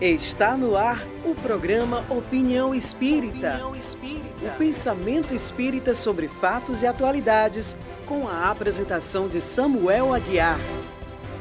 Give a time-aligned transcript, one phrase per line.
[0.00, 3.50] Está no ar o programa Opinião Espírita.
[3.50, 4.46] Opinião Espírita.
[4.46, 7.76] O pensamento espírita sobre fatos e atualidades,
[8.06, 10.58] com a apresentação de Samuel Aguiar.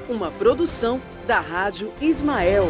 [0.10, 2.68] Uma produção da Rádio Ismael.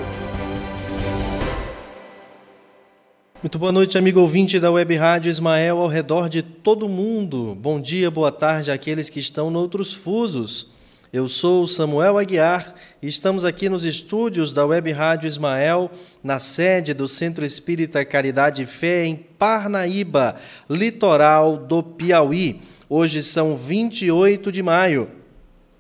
[3.42, 7.56] Muito boa noite, amigo ouvinte da Web Rádio Ismael ao redor de todo mundo.
[7.56, 10.72] Bom dia, boa tarde àqueles que estão noutros fusos.
[11.14, 15.90] Eu sou Samuel Aguiar e estamos aqui nos estúdios da Web Rádio Ismael,
[16.22, 20.36] na sede do Centro Espírita Caridade e Fé, em Parnaíba,
[20.70, 22.60] litoral do Piauí.
[22.90, 25.10] Hoje são 28 de maio.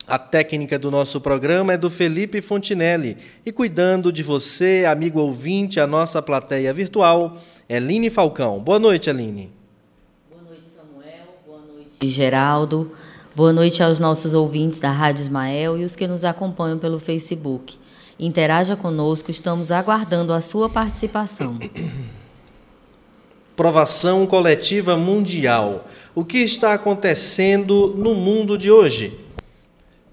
[0.10, 3.16] A técnica do nosso programa é do Felipe Fontinelli
[3.46, 7.38] e cuidando de você, amigo ouvinte, a nossa plateia virtual,
[7.70, 8.58] Eline Falcão.
[8.60, 9.52] Boa noite, Eline.
[10.28, 11.38] Boa noite, Samuel.
[11.46, 12.92] Boa noite, Geraldo.
[13.36, 17.78] Boa noite aos nossos ouvintes da Rádio Ismael e os que nos acompanham pelo Facebook.
[18.18, 21.60] Interaja conosco, estamos aguardando a sua participação.
[23.56, 25.88] Provação coletiva mundial.
[26.16, 29.16] O que está acontecendo no mundo de hoje?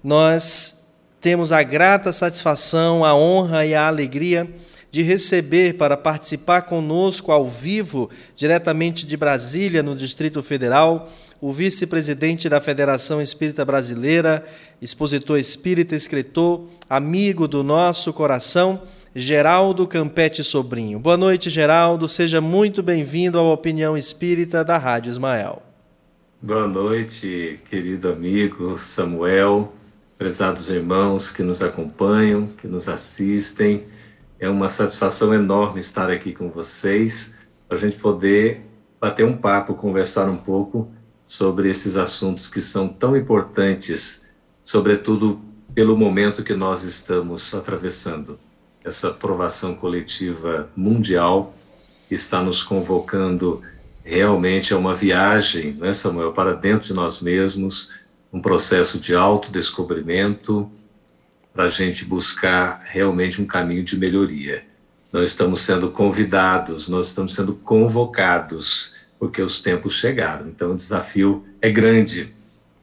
[0.03, 0.85] Nós
[1.19, 4.47] temos a grata satisfação, a honra e a alegria
[4.91, 12.49] de receber para participar conosco ao vivo, diretamente de Brasília, no Distrito Federal, o vice-presidente
[12.49, 14.43] da Federação Espírita Brasileira,
[14.81, 18.81] expositor espírita, escritor, amigo do nosso coração,
[19.13, 20.99] Geraldo Campete Sobrinho.
[20.99, 22.07] Boa noite, Geraldo.
[22.07, 25.61] Seja muito bem-vindo à Opinião Espírita da Rádio Ismael.
[26.39, 29.73] Boa noite, querido amigo Samuel,
[30.19, 33.85] prezados irmãos que nos acompanham, que nos assistem.
[34.39, 37.35] É uma satisfação enorme estar aqui com vocês,
[37.67, 38.61] para a gente poder
[39.01, 40.91] bater um papo, conversar um pouco
[41.25, 44.29] sobre esses assuntos que são tão importantes,
[44.61, 45.39] sobretudo
[45.73, 48.39] pelo momento que nós estamos atravessando.
[48.83, 51.53] Essa provação coletiva mundial
[52.09, 53.61] está nos convocando
[54.03, 57.91] realmente a uma viagem, né, Samuel, para dentro de nós mesmos,
[58.31, 60.71] um processo de autodescobrimento,
[61.57, 64.63] para a gente buscar realmente um caminho de melhoria.
[65.11, 70.47] Nós estamos sendo convidados, nós estamos sendo convocados porque os tempos chegaram.
[70.49, 72.31] Então o desafio é grande,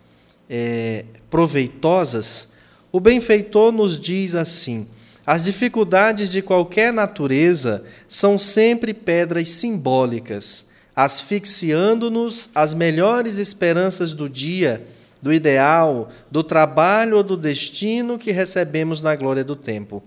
[0.48, 2.55] é, proveitosas,
[2.96, 4.86] o benfeitor nos diz assim:
[5.26, 14.86] as dificuldades de qualquer natureza são sempre pedras simbólicas, asfixiando-nos as melhores esperanças do dia,
[15.20, 20.02] do ideal, do trabalho ou do destino que recebemos na glória do tempo.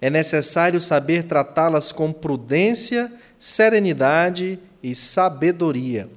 [0.00, 6.08] É necessário saber tratá-las com prudência, serenidade e sabedoria.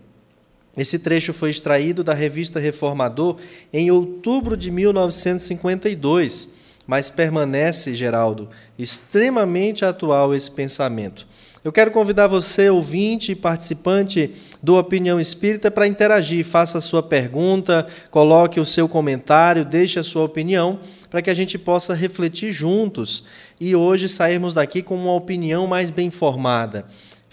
[0.77, 3.37] Esse trecho foi extraído da revista Reformador
[3.71, 6.49] em outubro de 1952,
[6.85, 11.25] mas permanece, Geraldo, extremamente atual esse pensamento.
[11.65, 14.29] Eu quero convidar você, ouvinte e participante
[14.61, 16.45] do Opinião Espírita, para interagir.
[16.45, 21.33] Faça a sua pergunta, coloque o seu comentário, deixe a sua opinião, para que a
[21.33, 23.23] gente possa refletir juntos
[23.59, 26.85] e hoje sairmos daqui com uma opinião mais bem formada.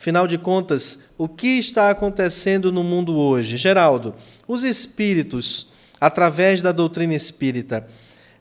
[0.03, 3.57] Afinal de contas, o que está acontecendo no mundo hoje?
[3.57, 4.13] Geraldo,
[4.49, 7.87] os espíritos, através da doutrina espírita,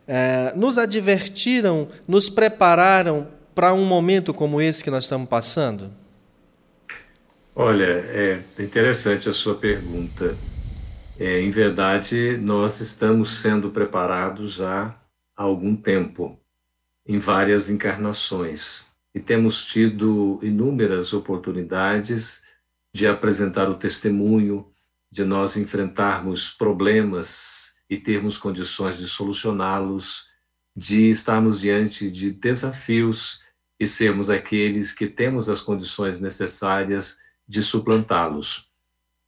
[0.08, 5.92] eh, nos advertiram, nos prepararam para um momento como esse que nós estamos passando?
[7.56, 10.36] Olha, é interessante a sua pergunta.
[11.20, 14.96] É, em verdade, nós estamos sendo preparados há
[15.38, 16.40] algum tempo,
[17.08, 22.44] em várias encarnações e temos tido inúmeras oportunidades
[22.94, 24.72] de apresentar o testemunho,
[25.12, 30.28] de nós enfrentarmos problemas e termos condições de solucioná-los,
[30.76, 33.42] de estarmos diante de desafios
[33.80, 38.70] e sermos aqueles que temos as condições necessárias de suplantá-los.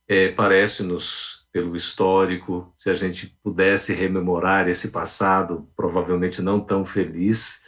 [0.08, 7.64] É, Parece-nos, pelo histórico, se a gente pudesse rememorar esse passado, provavelmente não tão feliz,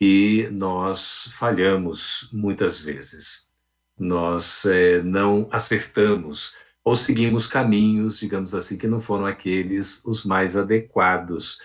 [0.00, 3.50] que nós falhamos muitas vezes.
[3.98, 10.56] Nós é, não acertamos ou seguimos caminhos, digamos assim, que não foram aqueles os mais
[10.56, 11.58] adequados,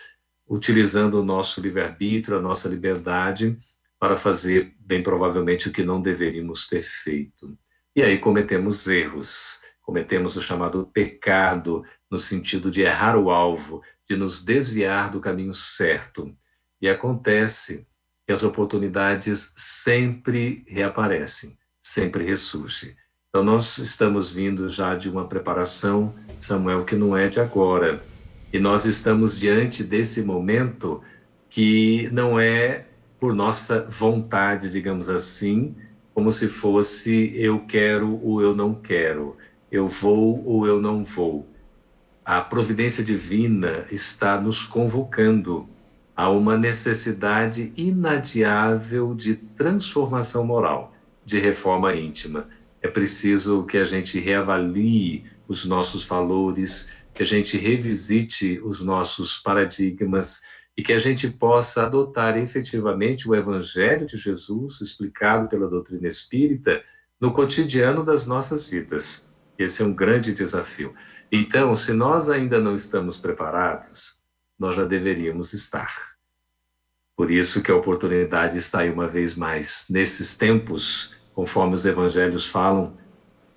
[0.45, 3.57] utilizando o nosso livre-arbítrio, a nossa liberdade,
[3.97, 7.57] para fazer, bem provavelmente, o que não deveríamos ter feito.
[7.95, 14.17] E aí cometemos erros, cometemos o chamado pecado, no sentido de errar o alvo, de
[14.17, 16.35] nos desviar do caminho certo.
[16.81, 17.87] E acontece
[18.25, 22.95] que as oportunidades sempre reaparecem, sempre ressurgem.
[23.29, 28.01] Então, nós estamos vindo já de uma preparação, Samuel, que não é de agora.
[28.51, 31.01] E nós estamos diante desse momento
[31.49, 32.85] que não é
[33.19, 35.75] por nossa vontade, digamos assim,
[36.13, 39.35] como se fosse eu quero ou eu não quero,
[39.71, 41.47] eu vou ou eu não vou.
[42.23, 45.67] A providência divina está nos convocando
[46.15, 50.93] a uma necessidade inadiável de transformação moral,
[51.25, 52.47] de reforma íntima
[52.85, 59.39] é preciso que a gente reavalie os nossos valores, que a gente revisite os nossos
[59.39, 60.43] paradigmas
[60.77, 66.83] e que a gente possa adotar efetivamente o Evangelho de Jesus, explicado pela doutrina espírita,
[67.19, 69.33] no cotidiano das nossas vidas.
[69.57, 70.93] Esse é um grande desafio.
[71.31, 74.21] Então, se nós ainda não estamos preparados,
[74.57, 75.93] nós já deveríamos estar.
[77.15, 79.87] Por isso que a oportunidade está aí uma vez mais.
[79.89, 82.93] Nesses tempos conforme os evangelhos falam,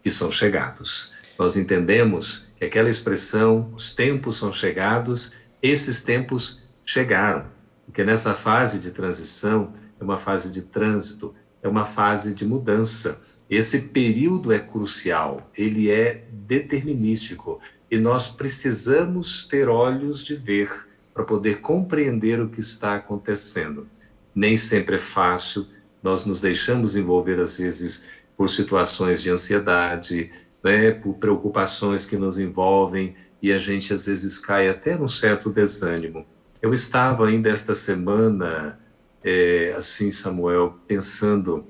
[0.03, 1.15] que são chegados.
[1.39, 7.47] Nós entendemos que aquela expressão, os tempos são chegados, esses tempos chegaram.
[7.87, 13.23] Porque nessa fase de transição, é uma fase de trânsito, é uma fase de mudança.
[13.49, 17.61] Esse período é crucial, ele é determinístico
[17.91, 20.88] e nós precisamos ter olhos de ver
[21.19, 23.89] para poder compreender o que está acontecendo.
[24.33, 25.67] Nem sempre é fácil,
[26.01, 30.31] nós nos deixamos envolver, às vezes, por situações de ansiedade,
[30.63, 35.51] né, por preocupações que nos envolvem, e a gente, às vezes, cai até num certo
[35.51, 36.25] desânimo.
[36.63, 38.79] Eu estava ainda esta semana,
[39.25, 41.67] é, assim, Samuel, pensando,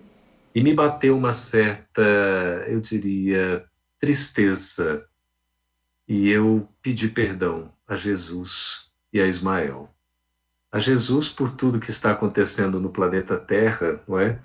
[0.54, 2.02] e me bateu uma certa,
[2.66, 3.64] eu diria,
[3.98, 5.06] tristeza.
[6.06, 9.88] E eu pedi perdão a Jesus e a Ismael
[10.70, 14.38] a Jesus por tudo que está acontecendo no planeta Terra, não é?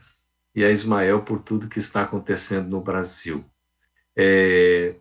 [0.56, 3.44] E a Ismael por tudo que está acontecendo no Brasil.
[4.16, 4.96] É,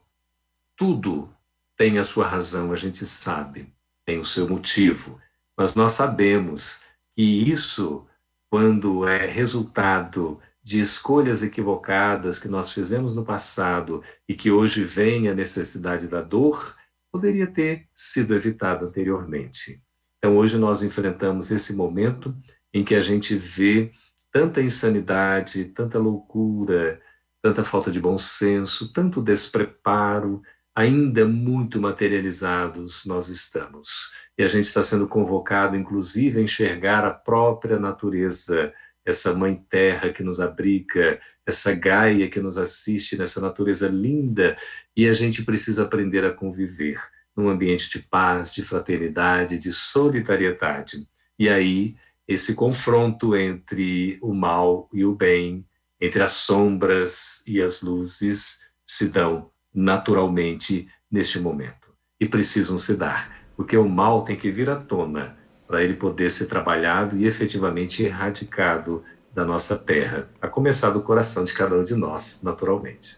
[0.76, 1.32] tudo
[1.76, 3.72] tem a sua razão, a gente sabe,
[4.04, 5.20] tem o seu motivo,
[5.56, 6.80] mas nós sabemos
[7.14, 8.06] que isso,
[8.50, 15.28] quando é resultado de escolhas equivocadas que nós fizemos no passado e que hoje vem
[15.28, 16.76] a necessidade da dor,
[17.12, 19.82] poderia ter sido evitado anteriormente.
[20.18, 22.34] Então, hoje nós enfrentamos esse momento
[22.72, 23.92] em que a gente vê
[24.32, 27.00] tanta insanidade, tanta loucura,
[27.42, 30.40] tanta falta de bom senso, tanto despreparo,
[30.74, 34.12] ainda muito materializados nós estamos.
[34.38, 38.72] E a gente está sendo convocado, inclusive, a enxergar a própria natureza,
[39.04, 44.56] essa mãe terra que nos abriga, essa Gaia que nos assiste nessa natureza linda,
[44.96, 47.00] e a gente precisa aprender a conviver
[47.36, 51.06] num ambiente de paz, de fraternidade, de solidariedade.
[51.38, 51.96] E aí,
[52.28, 55.66] esse confronto entre o mal e o bem,
[56.00, 61.92] entre as sombras e as luzes, se dão naturalmente neste momento.
[62.20, 65.41] E precisam se dar, porque o mal tem que vir à tona
[65.72, 69.02] para ele poder ser trabalhado e efetivamente erradicado
[69.34, 73.16] da nossa terra, a começar do coração de cada um de nós, naturalmente.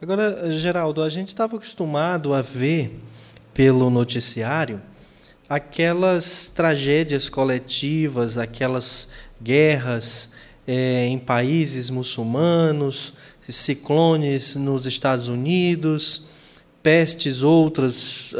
[0.00, 2.96] Agora, Geraldo, a gente estava acostumado a ver
[3.52, 4.80] pelo noticiário
[5.48, 9.08] aquelas tragédias coletivas, aquelas
[9.42, 10.28] guerras
[10.68, 13.14] é, em países muçulmanos,
[13.48, 16.28] ciclones nos Estados Unidos,
[16.84, 18.32] pestes outras,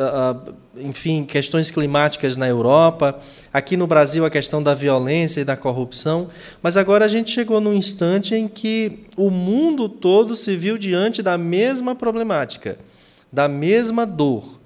[0.76, 3.18] enfim, questões climáticas na Europa.
[3.52, 6.28] Aqui no Brasil, a questão da violência e da corrupção.
[6.62, 11.22] Mas agora a gente chegou num instante em que o mundo todo se viu diante
[11.22, 12.78] da mesma problemática,
[13.32, 14.62] da mesma dor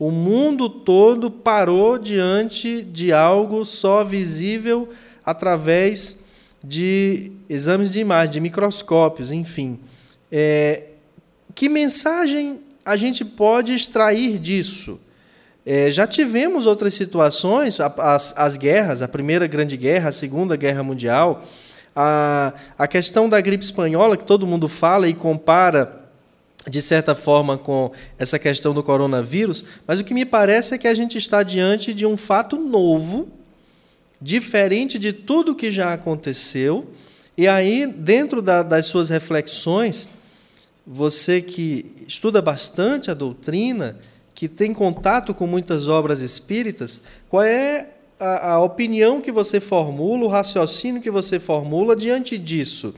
[0.00, 4.88] o mundo todo parou diante de algo só visível
[5.22, 6.20] através
[6.64, 9.78] de exames de imagem, de microscópios, enfim.
[10.32, 10.84] É,
[11.54, 14.98] que mensagem a gente pode extrair disso?
[15.64, 20.82] É, já tivemos outras situações, as, as guerras, a Primeira Grande Guerra, a Segunda Guerra
[20.82, 21.44] Mundial,
[21.94, 26.00] a, a questão da gripe espanhola, que todo mundo fala e compara
[26.68, 30.88] de certa forma, com essa questão do coronavírus, mas o que me parece é que
[30.88, 33.28] a gente está diante de um fato novo,
[34.20, 36.86] diferente de tudo que já aconteceu.
[37.36, 40.10] E aí, dentro da, das suas reflexões,
[40.86, 43.98] você que estuda bastante a doutrina,
[44.34, 50.24] que tem contato com muitas obras espíritas, qual é a, a opinião que você formula,
[50.24, 52.94] o raciocínio que você formula diante disso?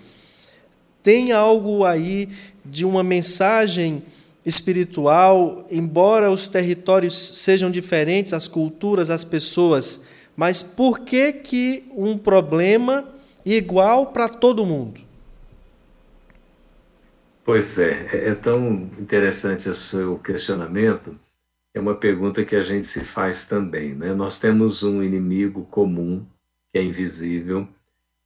[1.03, 2.29] Tem algo aí
[2.65, 4.03] de uma mensagem
[4.45, 10.03] espiritual, embora os territórios sejam diferentes, as culturas, as pessoas,
[10.37, 13.05] mas por que que um problema
[13.45, 15.01] igual para todo mundo?
[17.45, 21.19] Pois é, é, é tão interessante o seu questionamento.
[21.75, 24.15] É uma pergunta que a gente se faz também, né?
[24.15, 26.25] Nós temos um inimigo comum
[26.73, 27.67] que é invisível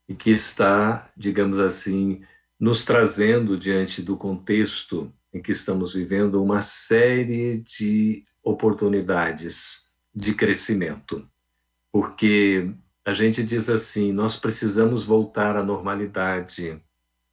[0.08, 2.22] e que está, digamos assim,
[2.60, 11.26] nos trazendo diante do contexto em que estamos vivendo uma série de oportunidades de crescimento.
[11.90, 12.70] Porque
[13.04, 16.80] a gente diz assim, nós precisamos voltar à normalidade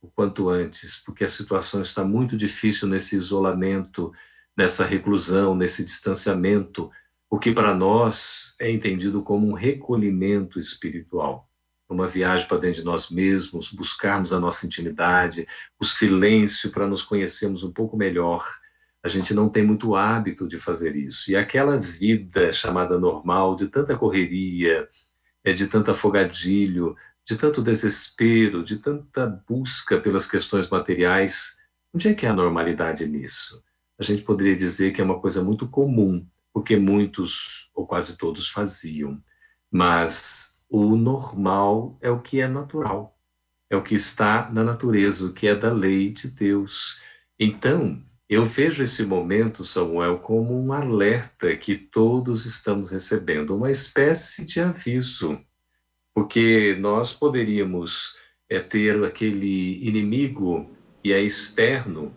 [0.04, 4.12] o quanto antes, porque a situação está muito difícil nesse isolamento,
[4.56, 6.92] nessa reclusão, nesse distanciamento,
[7.30, 11.50] o que para nós é entendido como um recolhimento espiritual
[11.94, 15.48] uma viagem para dentro de nós mesmos, buscarmos a nossa intimidade,
[15.80, 18.46] o silêncio para nos conhecermos um pouco melhor.
[19.04, 21.32] A gente não tem muito hábito de fazer isso.
[21.32, 24.90] E aquela vida chamada normal, de tanta correria,
[25.44, 31.58] é de tanto afogadilho, de tanto desespero, de tanta busca pelas questões materiais,
[31.94, 33.64] onde é que é a normalidade nisso?
[33.98, 38.50] A gente poderia dizer que é uma coisa muito comum, porque muitos ou quase todos
[38.50, 39.22] faziam.
[39.72, 43.18] Mas o normal é o que é natural,
[43.70, 47.02] é o que está na natureza, o que é da lei de Deus.
[47.40, 54.46] Então, eu vejo esse momento, Samuel, como um alerta que todos estamos recebendo, uma espécie
[54.46, 55.40] de aviso,
[56.14, 58.16] porque nós poderíamos
[58.50, 62.14] é, ter aquele inimigo que é externo,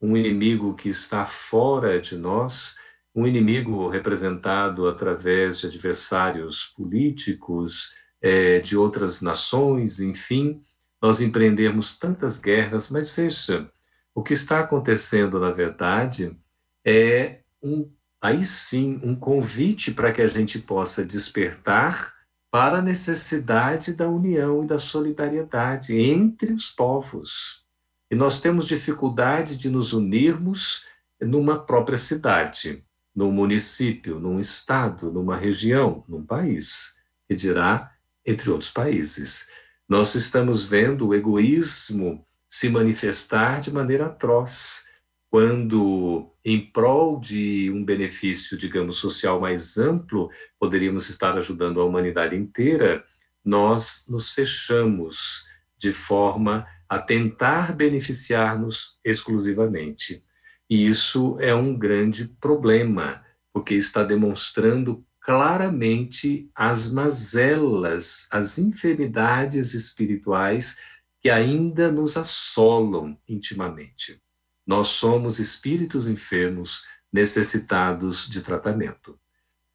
[0.00, 2.76] um inimigo que está fora de nós,
[3.14, 7.90] um inimigo representado através de adversários políticos,
[8.22, 10.62] é, de outras nações, enfim,
[11.02, 13.70] nós empreendemos tantas guerras, mas veja,
[14.14, 16.36] o que está acontecendo, na verdade,
[16.84, 22.19] é um, aí sim um convite para que a gente possa despertar
[22.50, 27.64] para a necessidade da união e da solidariedade entre os povos.
[28.10, 30.84] E nós temos dificuldade de nos unirmos
[31.20, 36.96] numa própria cidade num município, num estado, numa região, num país,
[37.28, 37.92] que dirá
[38.24, 39.48] entre outros países.
[39.88, 44.86] Nós estamos vendo o egoísmo se manifestar de maneira atroz,
[45.30, 52.34] quando, em prol de um benefício, digamos, social mais amplo, poderíamos estar ajudando a humanidade
[52.34, 53.04] inteira,
[53.44, 55.46] nós nos fechamos
[55.78, 60.24] de forma a tentar beneficiar-nos exclusivamente.
[60.68, 70.80] E isso é um grande problema, porque está demonstrando claramente as mazelas, as enfermidades espirituais
[71.20, 74.20] que ainda nos assolam intimamente.
[74.66, 79.18] Nós somos espíritos enfermos necessitados de tratamento.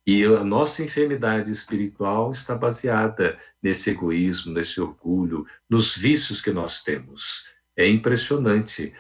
[0.08, 6.84] E a nossa enfermidade espiritual está baseada nesse egoísmo, nesse orgulho, nos vícios que nós
[6.84, 7.46] temos.
[7.76, 8.94] É impressionante.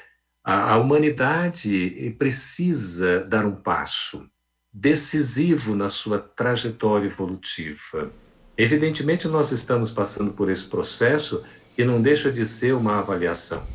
[0.43, 4.27] A, a humanidade precisa dar um passo
[4.73, 8.11] decisivo na sua trajetória evolutiva.
[8.57, 11.43] Evidentemente, nós estamos passando por esse processo
[11.75, 13.74] que não deixa de ser uma avaliação.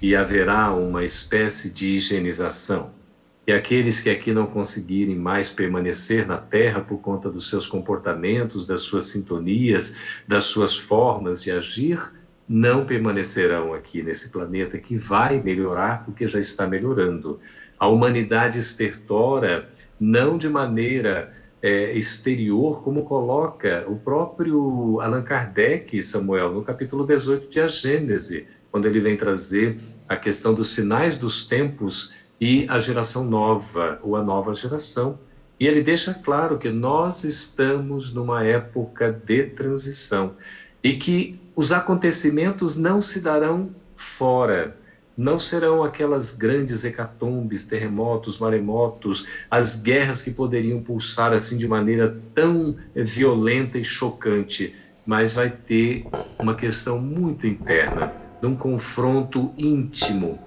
[0.00, 2.98] E haverá uma espécie de higienização.
[3.46, 8.66] E aqueles que aqui não conseguirem mais permanecer na Terra por conta dos seus comportamentos,
[8.66, 9.96] das suas sintonias,
[10.28, 11.98] das suas formas de agir,
[12.46, 17.40] não permanecerão aqui nesse planeta que vai melhorar porque já está melhorando.
[17.78, 26.52] A humanidade estertora não de maneira é, exterior, como coloca o próprio Allan Kardec, Samuel,
[26.52, 31.46] no capítulo 18 de A Gênese, quando ele vem trazer a questão dos sinais dos
[31.46, 35.18] tempos e a geração nova, ou a nova geração.
[35.60, 40.36] E ele deixa claro que nós estamos numa época de transição
[40.82, 44.76] e que os acontecimentos não se darão fora,
[45.16, 52.16] não serão aquelas grandes hecatombes, terremotos, maremotos, as guerras que poderiam pulsar assim de maneira
[52.32, 56.06] tão violenta e chocante, mas vai ter
[56.38, 60.38] uma questão muito interna, de um confronto íntimo.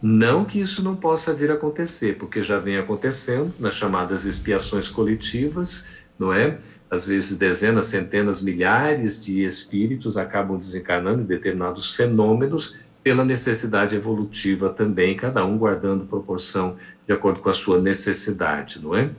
[0.00, 4.88] Não que isso não possa vir a acontecer, porque já vem acontecendo nas chamadas expiações
[4.88, 5.88] coletivas,
[6.18, 6.58] não é?
[6.90, 14.68] Às vezes dezenas, centenas, milhares de espíritos acabam desencarnando em determinados fenômenos pela necessidade evolutiva
[14.68, 16.76] também, cada um guardando proporção
[17.06, 19.10] de acordo com a sua necessidade, não é?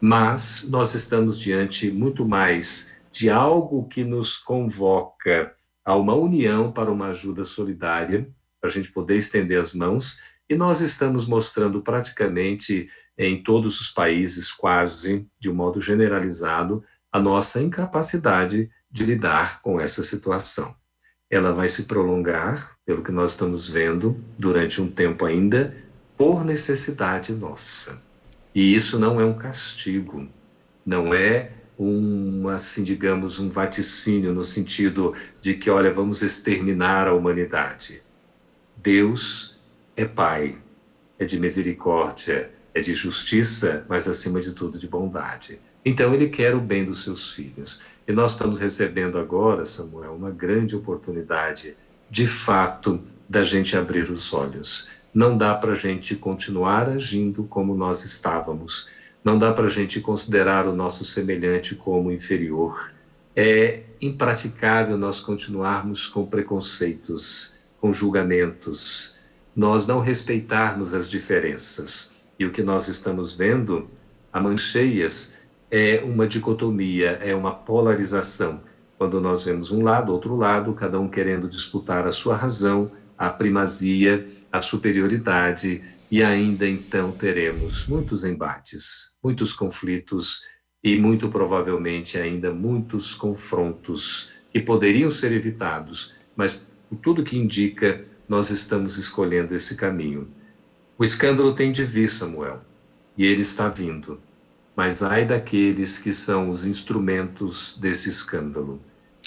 [0.00, 5.52] Mas nós estamos diante muito mais de algo que nos convoca
[5.88, 8.28] a uma união para uma ajuda solidária,
[8.60, 13.90] para a gente poder estender as mãos, e nós estamos mostrando praticamente em todos os
[13.90, 20.76] países, quase de um modo generalizado, a nossa incapacidade de lidar com essa situação.
[21.30, 25.74] Ela vai se prolongar, pelo que nós estamos vendo, durante um tempo ainda,
[26.18, 28.02] por necessidade nossa.
[28.54, 30.28] E isso não é um castigo,
[30.84, 37.14] não é um, assim, digamos, um vaticínio no sentido de que, olha, vamos exterminar a
[37.14, 38.02] humanidade.
[38.76, 39.60] Deus
[39.96, 40.58] é Pai,
[41.18, 45.60] é de misericórdia, é de justiça, mas acima de tudo de bondade.
[45.84, 47.80] Então ele quer o bem dos seus filhos.
[48.06, 51.76] E nós estamos recebendo agora, Samuel, uma grande oportunidade,
[52.10, 54.88] de fato, da gente abrir os olhos.
[55.12, 58.88] Não dá para a gente continuar agindo como nós estávamos
[59.28, 62.94] não dá para a gente considerar o nosso semelhante como inferior.
[63.36, 69.16] É impraticável nós continuarmos com preconceitos, com julgamentos,
[69.54, 72.16] nós não respeitarmos as diferenças.
[72.38, 73.90] E o que nós estamos vendo,
[74.32, 75.36] a mancheias,
[75.70, 78.62] é uma dicotomia, é uma polarização.
[78.96, 83.28] Quando nós vemos um lado, outro lado, cada um querendo disputar a sua razão, a
[83.28, 90.42] primazia, a superioridade, e ainda então teremos muitos embates, muitos conflitos
[90.82, 98.04] e muito provavelmente ainda muitos confrontos que poderiam ser evitados, mas por tudo que indica,
[98.28, 100.28] nós estamos escolhendo esse caminho.
[100.98, 102.60] O escândalo tem de vir, Samuel,
[103.16, 104.20] e ele está vindo.
[104.74, 108.80] Mas ai daqueles que são os instrumentos desse escândalo.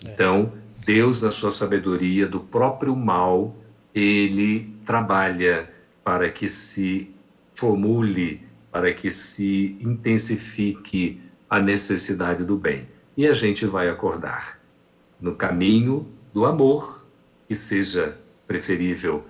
[0.03, 0.11] É.
[0.11, 0.53] Então,
[0.85, 3.55] Deus, na sua sabedoria do próprio mal,
[3.93, 5.69] ele trabalha
[6.03, 7.11] para que se
[7.53, 12.87] formule, para que se intensifique a necessidade do bem.
[13.17, 14.59] E a gente vai acordar
[15.19, 17.05] no caminho do amor,
[17.47, 19.25] que seja preferível,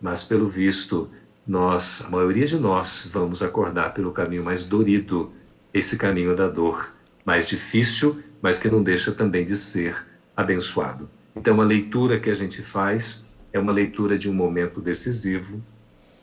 [0.00, 1.08] mas pelo visto,
[1.46, 5.32] nós, a maioria de nós, vamos acordar pelo caminho mais dorido,
[5.72, 6.92] esse caminho da dor,
[7.24, 11.08] mais difícil, mas que não deixa também de ser abençoado.
[11.34, 15.62] Então, a leitura que a gente faz é uma leitura de um momento decisivo,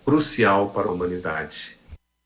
[0.03, 1.77] crucial para a humanidade.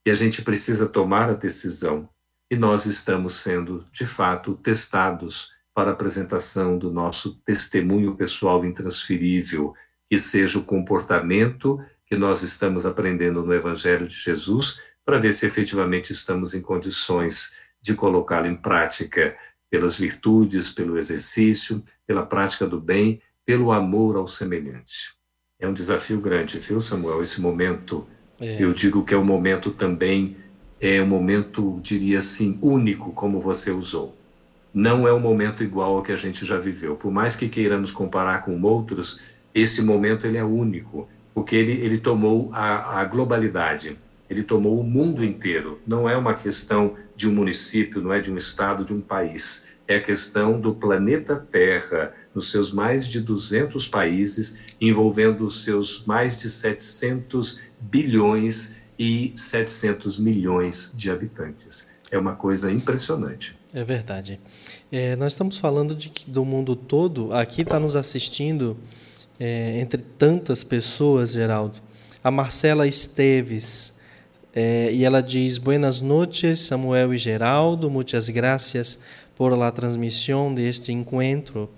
[0.04, 2.08] E a gente precisa tomar a decisão.
[2.50, 9.74] E nós estamos sendo, de fato, testados para a apresentação do nosso testemunho pessoal intransferível,
[10.10, 15.46] que seja o comportamento que nós estamos aprendendo no Evangelho de Jesus, para ver se
[15.46, 19.36] efetivamente estamos em condições de colocá-lo em prática
[19.70, 25.14] pelas virtudes, pelo exercício, pela prática do bem, pelo amor ao semelhante.
[25.58, 27.22] É um desafio grande, viu, Samuel?
[27.22, 28.06] Esse momento,
[28.42, 28.62] é.
[28.62, 30.36] eu digo que é um momento também,
[30.80, 34.16] é um momento, diria assim, único, como você usou.
[34.74, 36.96] Não é um momento igual ao que a gente já viveu.
[36.96, 39.20] Por mais que queiramos comparar com outros,
[39.54, 43.96] esse momento ele é único, porque ele, ele tomou a, a globalidade,
[44.28, 45.80] ele tomou o mundo inteiro.
[45.86, 49.72] Não é uma questão de um município, não é de um estado, de um país
[49.92, 56.04] é a questão do planeta Terra, nos seus mais de 200 países, envolvendo os seus
[56.06, 61.90] mais de 700 bilhões e 700 milhões de habitantes.
[62.10, 63.56] É uma coisa impressionante.
[63.74, 64.38] É verdade.
[64.90, 67.32] É, nós estamos falando de, do mundo todo.
[67.34, 68.76] Aqui está nos assistindo,
[69.40, 71.78] é, entre tantas pessoas, Geraldo,
[72.22, 73.98] a Marcela Esteves.
[74.54, 78.98] É, e ela diz: Buenas noches, Samuel e Geraldo, muitas graças
[79.34, 81.70] por la transmissão deste encontro.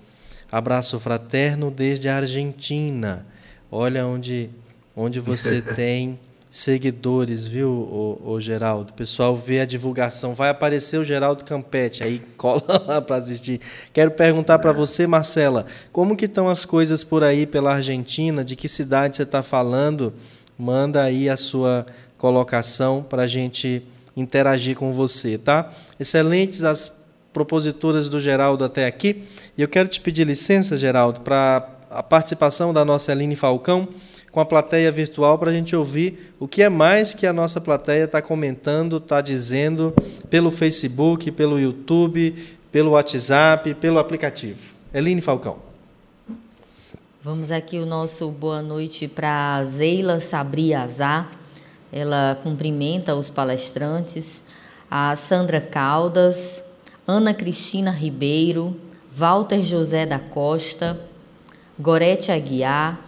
[0.51, 3.25] Abraço fraterno desde a Argentina.
[3.71, 4.49] Olha onde,
[4.95, 8.91] onde você tem seguidores, viu, o, o, Geraldo?
[8.91, 13.59] O pessoal vê a divulgação, vai aparecer o Geraldo Campete, aí cola lá para assistir.
[13.91, 18.43] Quero perguntar para você, Marcela, como que estão as coisas por aí pela Argentina?
[18.43, 20.13] De que cidade você está falando?
[20.57, 21.85] Manda aí a sua
[22.17, 23.83] colocação para a gente
[24.15, 25.71] interagir com você, tá?
[25.99, 27.03] Excelentes as
[27.33, 29.23] proposituras do Geraldo até aqui.
[29.57, 33.89] E eu quero te pedir licença, Geraldo, para a participação da nossa Aline Falcão
[34.35, 37.61] com a plateia virtual para a gente ouvir o que é mais que a nossa
[37.61, 39.93] plateia está comentando, está dizendo
[40.29, 42.35] pelo Facebook, pelo YouTube,
[42.69, 44.59] pelo WhatsApp, pelo aplicativo.
[44.93, 45.59] Eline Falcão.
[47.23, 51.29] Vamos aqui o nosso boa noite para Zeila Sabriazá.
[51.89, 54.43] Ela cumprimenta os palestrantes.
[54.91, 56.61] A Sandra Caldas,
[57.07, 58.75] Ana Cristina Ribeiro,
[59.13, 60.99] Walter José da Costa,
[61.79, 63.04] Gorete Aguiar,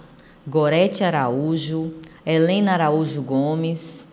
[0.47, 1.93] Gorete Araújo,
[2.25, 4.07] Helena Araújo Gomes,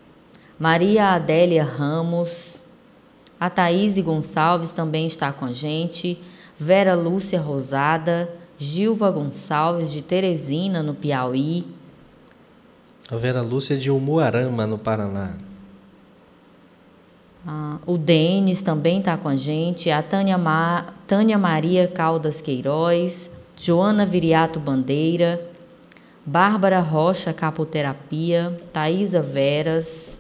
[0.59, 2.63] Maria Adélia Ramos,
[3.39, 6.21] a Thaís Gonçalves também está com a gente,
[6.59, 11.67] Vera Lúcia Rosada, Gilva Gonçalves de Teresina, no Piauí.
[13.09, 15.35] A Vera Lúcia de Umuarama, no Paraná.
[17.47, 23.31] Ah, o Denis também está com a gente, a Tânia, Ma, Tânia Maria Caldas Queiroz,
[23.57, 25.54] Joana Viriato Bandeira,
[26.27, 30.19] Bárbara Rocha Capoterapia, Thaisa Veras,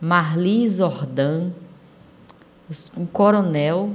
[0.00, 1.50] Marli Zordan,
[2.96, 3.90] o Coronel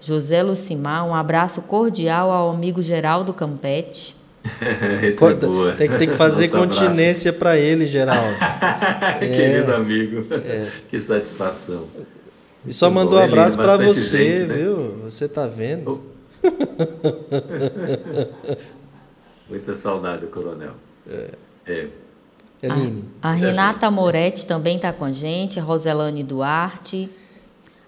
[0.00, 4.16] José Lucimar, um abraço cordial ao amigo Geraldo Campete.
[5.76, 8.36] tem, que, tem que fazer Nosso continência para ele, Geraldo.
[9.20, 10.66] Querido é, amigo, é.
[10.90, 11.84] que satisfação.
[12.66, 14.54] E só mandou um abraço para você, gente, né?
[14.54, 14.96] viu?
[15.04, 16.13] Você tá vendo?
[19.48, 20.74] Muita saudade, coronel.
[21.08, 21.30] É.
[21.66, 21.88] é.
[23.22, 27.10] A, a Renata Moretti também está com a gente, a Roselane Duarte.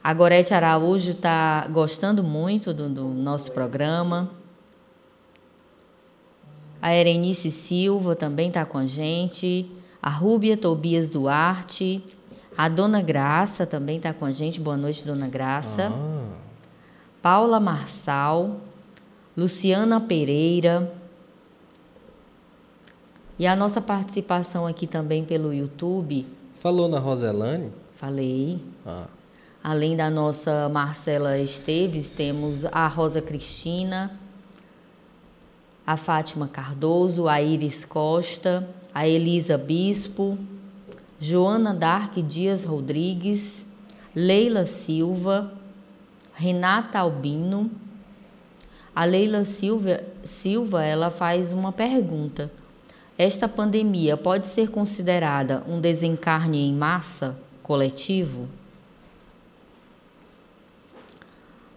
[0.06, 4.30] A Gorete Araújo está gostando muito do, do, nosso programa.
[6.80, 9.68] A Erenice Silva também está com a gente.
[10.00, 12.04] A Rúbia Tobias Duarte.
[12.56, 14.60] A Dona Graça também está com a gente.
[14.60, 15.90] Boa noite, Dona Graça.
[15.92, 16.45] Ah.
[17.26, 18.60] Paula Marçal.
[19.36, 20.94] Luciana Pereira.
[23.36, 26.24] E a nossa participação aqui também pelo YouTube.
[26.60, 27.72] Falou na Roselane?
[27.96, 28.60] Falei.
[28.86, 29.08] Ah.
[29.60, 34.16] Além da nossa Marcela Esteves, temos a Rosa Cristina,
[35.84, 40.38] a Fátima Cardoso, a Iris Costa, a Elisa Bispo,
[41.18, 43.66] Joana Dark Dias Rodrigues,
[44.14, 45.55] Leila Silva,
[46.38, 47.70] Renata Albino.
[48.94, 52.52] A Leila Silva, Silva ela faz uma pergunta.
[53.16, 58.46] Esta pandemia pode ser considerada um desencarne em massa coletivo?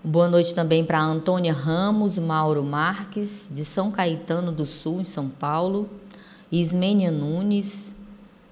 [0.03, 5.29] Boa noite também para Antônia Ramos, Mauro Marques, de São Caetano do Sul, em São
[5.29, 5.89] Paulo,
[6.51, 7.95] Ismênia Nunes,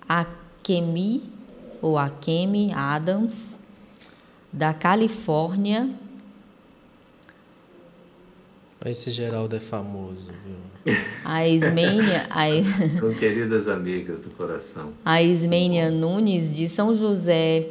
[0.07, 1.21] Akemi,
[1.81, 3.59] ou Akemi Adams,
[4.57, 5.87] da Califórnia.
[8.83, 10.95] Esse Geraldo é famoso, viu?
[11.23, 12.27] A Ismênia.
[12.31, 12.45] A...
[12.99, 14.93] Com queridas amigas do coração.
[15.03, 17.67] A Ismênia Nunes, de São José,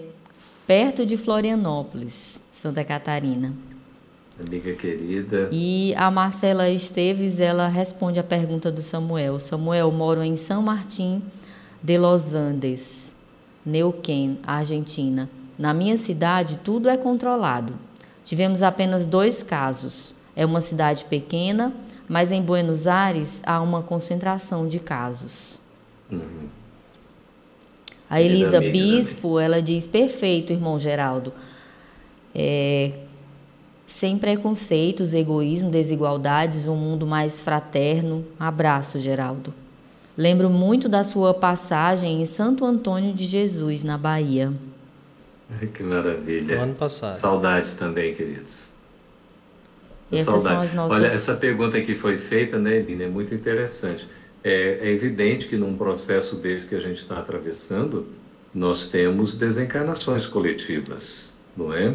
[0.66, 3.52] perto de Florianópolis, Santa Catarina.
[4.38, 5.48] Amiga querida.
[5.50, 9.40] E a Marcela Esteves, ela responde a pergunta do Samuel.
[9.40, 11.22] Samuel, moro em São Martim
[11.82, 13.14] de Los Andes,
[13.64, 15.30] Neuquén, Argentina.
[15.58, 17.74] Na minha cidade, tudo é controlado.
[18.24, 20.14] Tivemos apenas dois casos.
[20.34, 21.72] É uma cidade pequena
[22.08, 25.58] mas em Buenos Aires há uma concentração de casos.
[26.10, 26.48] Uhum.
[28.08, 31.32] A Elisa Bispo, ela diz, perfeito, irmão Geraldo.
[32.32, 32.92] É,
[33.86, 38.24] sem preconceitos, egoísmo, desigualdades, um mundo mais fraterno.
[38.38, 39.52] Abraço, Geraldo.
[40.16, 44.52] Lembro muito da sua passagem em Santo Antônio de Jesus, na Bahia.
[45.72, 46.56] Que maravilha.
[46.56, 47.16] No ano passado.
[47.16, 48.70] Saudades também, queridos.
[50.10, 50.44] Essas Saudade.
[50.48, 50.98] são as nossas...
[50.98, 54.08] Olha, essa pergunta que foi feita, né, Elina, é muito interessante.
[54.42, 58.06] É, é evidente que num processo desse que a gente está atravessando,
[58.54, 61.94] nós temos desencarnações coletivas, não é?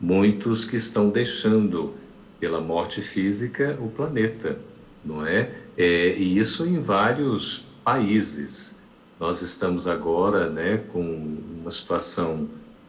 [0.00, 1.94] Muitos que estão deixando
[2.38, 4.58] pela morte física o planeta,
[5.04, 5.50] não é?
[5.76, 8.82] é e isso em vários países.
[9.18, 11.02] Nós estamos agora, né, com
[11.60, 12.48] uma situação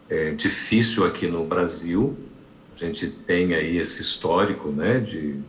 [0.10, 2.18] é, difícil aqui no Brasil,
[2.76, 5.40] a gente tem aí esse histórico né, de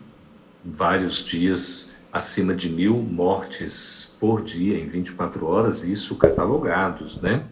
[0.64, 7.46] vários dias acima de mil mortes por dia em 24 horas, isso catalogados, né?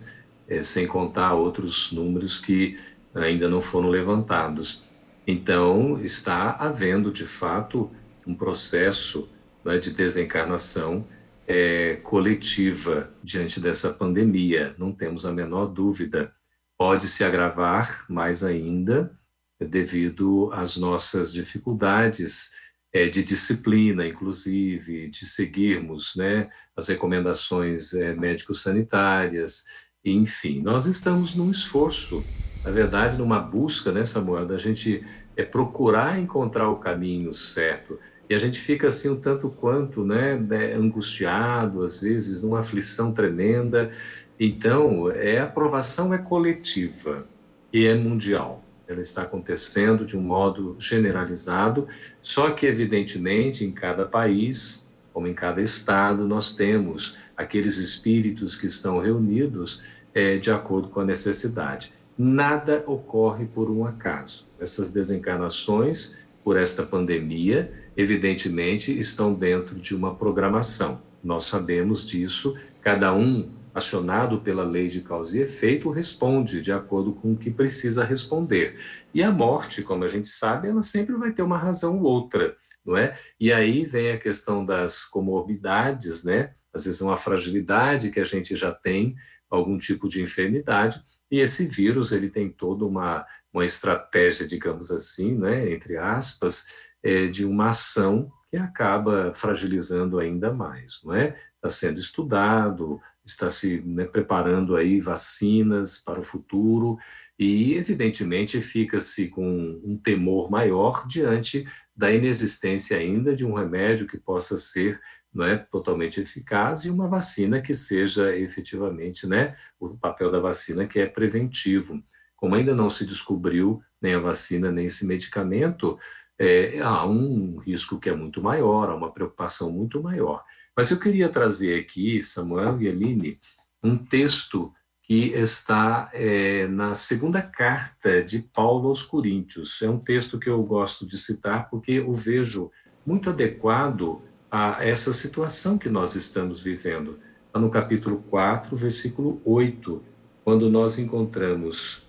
[0.48, 2.78] É, sem contar outros números que
[3.14, 4.82] ainda não foram levantados.
[5.26, 7.90] Então, está havendo, de fato,
[8.26, 9.28] um processo
[9.64, 11.06] né, de desencarnação
[11.46, 16.32] é, coletiva diante dessa pandemia, não temos a menor dúvida.
[16.78, 19.12] Pode se agravar mais ainda
[19.60, 22.52] devido às nossas dificuldades
[22.92, 29.64] é, de disciplina, inclusive, de seguirmos né, as recomendações é, médico-sanitárias,
[30.04, 30.62] enfim.
[30.62, 32.24] Nós estamos num esforço,
[32.64, 35.04] na verdade, numa busca, né, Samuel, da gente
[35.36, 37.98] é, procurar encontrar o caminho certo.
[38.28, 43.12] E a gente fica assim um tanto quanto né, né angustiado, às vezes, numa aflição
[43.12, 43.90] tremenda.
[44.38, 47.26] Então, é, a aprovação é coletiva
[47.72, 48.64] e é mundial.
[48.86, 51.88] Ela está acontecendo de um modo generalizado,
[52.22, 58.66] só que, evidentemente, em cada país, como em cada estado, nós temos aqueles espíritos que
[58.66, 59.82] estão reunidos
[60.14, 61.92] é, de acordo com a necessidade.
[62.16, 64.46] Nada ocorre por um acaso.
[64.58, 71.02] Essas desencarnações, por esta pandemia, evidentemente, estão dentro de uma programação.
[71.22, 77.12] Nós sabemos disso, cada um acionado pela lei de causa e efeito, responde de acordo
[77.12, 78.78] com o que precisa responder.
[79.14, 82.54] E a morte, como a gente sabe, ela sempre vai ter uma razão ou outra,
[82.84, 83.18] não é?
[83.40, 86.54] E aí vem a questão das comorbidades, né?
[86.72, 89.16] Às vezes uma fragilidade que a gente já tem,
[89.50, 95.34] algum tipo de enfermidade, e esse vírus, ele tem toda uma, uma estratégia, digamos assim,
[95.36, 96.66] né, entre aspas,
[97.02, 101.36] é, de uma ação que acaba fragilizando ainda mais, não é?
[101.56, 106.98] Está sendo estudado, está se né, preparando aí vacinas para o futuro
[107.38, 114.18] e, evidentemente, fica-se com um temor maior diante da inexistência ainda de um remédio que
[114.18, 115.00] possa ser
[115.32, 120.86] não é, totalmente eficaz e uma vacina que seja efetivamente né, o papel da vacina
[120.86, 122.02] que é preventivo.
[122.34, 125.98] Como ainda não se descobriu nem a vacina nem esse medicamento,
[126.38, 130.44] é, há um risco que é muito maior, há uma preocupação muito maior.
[130.78, 133.36] Mas eu queria trazer aqui, Samuel e Eline,
[133.82, 139.82] um texto que está é, na segunda carta de Paulo aos Coríntios.
[139.82, 142.70] É um texto que eu gosto de citar porque o vejo
[143.04, 147.18] muito adequado a essa situação que nós estamos vivendo.
[147.48, 150.00] Está no capítulo 4, versículo 8,
[150.44, 152.04] quando nós encontramos: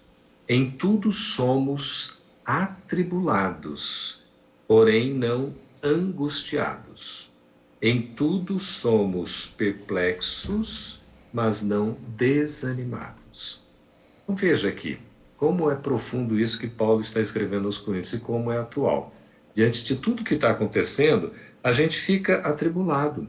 [0.47, 4.21] Em tudo somos atribulados,
[4.67, 7.29] porém não angustiados
[7.82, 13.63] em tudo somos perplexos, mas não desanimados.
[14.24, 15.00] Então veja aqui,
[15.38, 19.15] como é profundo isso que Paulo está escrevendo aos Coríntios e como é atual.
[19.56, 21.32] Diante de tudo que está acontecendo,
[21.63, 23.28] a gente fica atribulado.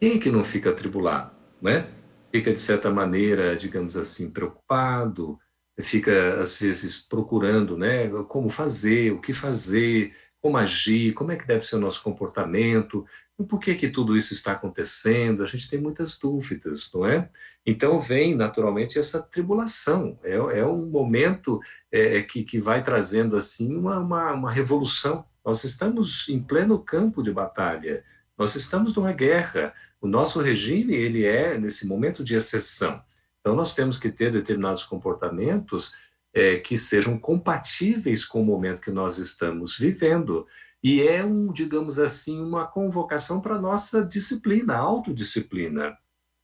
[0.00, 1.32] Quem é que não fica atribulado?
[1.60, 1.86] Né?
[2.30, 5.38] Fica, de certa maneira, digamos assim, preocupado,
[5.80, 11.46] fica, às vezes, procurando né, como fazer, o que fazer, como agir, como é que
[11.46, 13.06] deve ser o nosso comportamento,
[13.48, 15.42] por que que tudo isso está acontecendo?
[15.42, 17.30] A gente tem muitas dúvidas, não é?
[17.64, 23.76] Então vem naturalmente essa tribulação, é, é um momento é, que, que vai trazendo assim
[23.76, 25.24] uma, uma, uma revolução.
[25.44, 28.04] Nós estamos em pleno campo de batalha,
[28.36, 33.00] nós estamos numa guerra, o nosso regime ele é nesse momento de exceção.
[33.40, 35.92] Então nós temos que ter determinados comportamentos
[36.34, 40.46] é, que sejam compatíveis com o momento que nós estamos vivendo.
[40.82, 45.96] E é um, digamos assim, uma convocação para nossa disciplina, autodisciplina.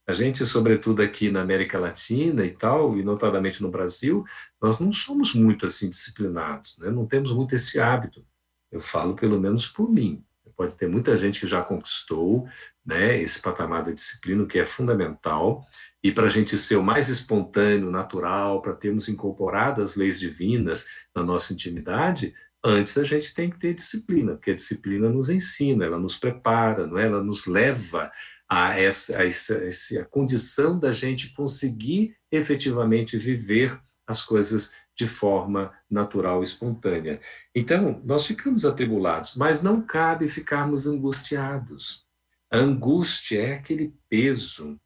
[0.07, 4.23] A gente, sobretudo aqui na América Latina e tal, e notadamente no Brasil,
[4.61, 6.89] nós não somos muito assim disciplinados, né?
[6.89, 8.25] não temos muito esse hábito.
[8.71, 10.23] Eu falo pelo menos por mim.
[10.55, 12.45] Pode ter muita gente que já conquistou
[12.85, 15.65] né, esse patamar da disciplina, que é fundamental,
[16.03, 20.87] e para a gente ser o mais espontâneo, natural, para termos incorporado as leis divinas
[21.13, 22.33] na nossa intimidade,
[22.63, 26.87] antes a gente tem que ter disciplina, porque a disciplina nos ensina, ela nos prepara,
[26.87, 27.05] não é?
[27.05, 28.09] ela nos leva
[28.47, 29.61] a essa, a essa,
[30.01, 37.21] a condição da gente conseguir efetivamente viver as coisas de forma natural espontânea.
[37.53, 42.05] Então, nós ficamos atribulados, mas não cabe ficarmos angustiados.
[42.51, 44.79] A angústia é aquele peso,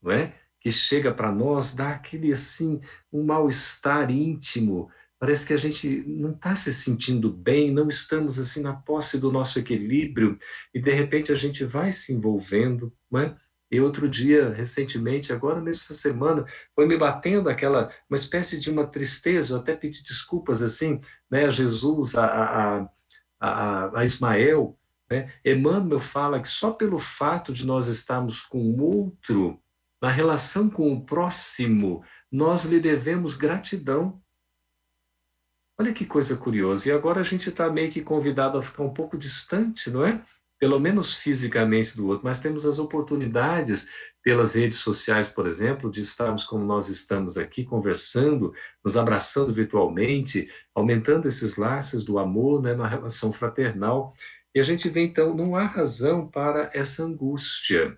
[0.00, 0.32] não é?
[0.60, 2.80] Que chega para nós dá aquele assim
[3.12, 4.90] um mal-estar íntimo.
[5.18, 9.32] Parece que a gente não está se sentindo bem, não estamos assim na posse do
[9.32, 10.38] nosso equilíbrio
[10.72, 13.36] e de repente a gente vai se envolvendo, não é?
[13.70, 18.86] E outro dia, recentemente, agora nessa semana, foi me batendo aquela, uma espécie de uma
[18.86, 22.88] tristeza, eu até pedi desculpas assim, né, a Jesus, a, a,
[23.38, 24.78] a, a Ismael,
[25.10, 25.30] né?
[25.44, 29.60] Emmanuel fala que só pelo fato de nós estarmos com outro,
[30.00, 34.20] na relação com o próximo, nós lhe devemos gratidão.
[35.80, 36.88] Olha que coisa curiosa.
[36.88, 40.22] E agora a gente está meio que convidado a ficar um pouco distante, não é?
[40.58, 43.88] Pelo menos fisicamente do outro, mas temos as oportunidades
[44.24, 48.52] pelas redes sociais, por exemplo, de estarmos como nós estamos aqui, conversando,
[48.84, 54.12] nos abraçando virtualmente, aumentando esses laços do amor né, na relação fraternal.
[54.52, 57.96] E a gente vê, então, não há razão para essa angústia.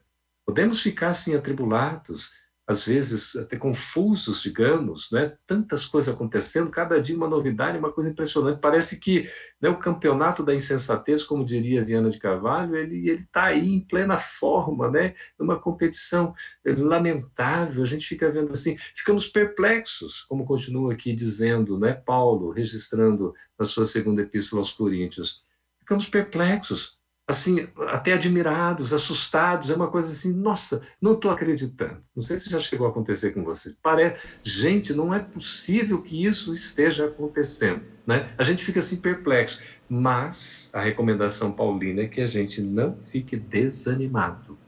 [0.51, 2.33] Podemos ficar assim atribulados,
[2.67, 5.37] às vezes até confusos, digamos, né?
[5.47, 8.59] tantas coisas acontecendo, cada dia uma novidade, uma coisa impressionante.
[8.59, 13.65] Parece que né, o campeonato da insensatez, como diria Viana de Carvalho, ele está aí
[13.65, 15.15] em plena forma, né?
[15.39, 16.35] numa competição
[16.65, 17.85] lamentável.
[17.85, 23.65] A gente fica vendo assim, ficamos perplexos, como continua aqui dizendo né, Paulo, registrando na
[23.65, 25.45] sua segunda epístola aos Coríntios.
[25.79, 27.00] Ficamos perplexos
[27.31, 31.99] assim, até admirados, assustados, é uma coisa assim, nossa, não estou acreditando.
[32.15, 33.75] Não sei se já chegou a acontecer com você.
[33.83, 38.29] Parece, gente, não é possível que isso esteja acontecendo, né?
[38.37, 43.37] A gente fica assim perplexo, mas a recomendação paulina é que a gente não fique
[43.37, 44.59] desanimado.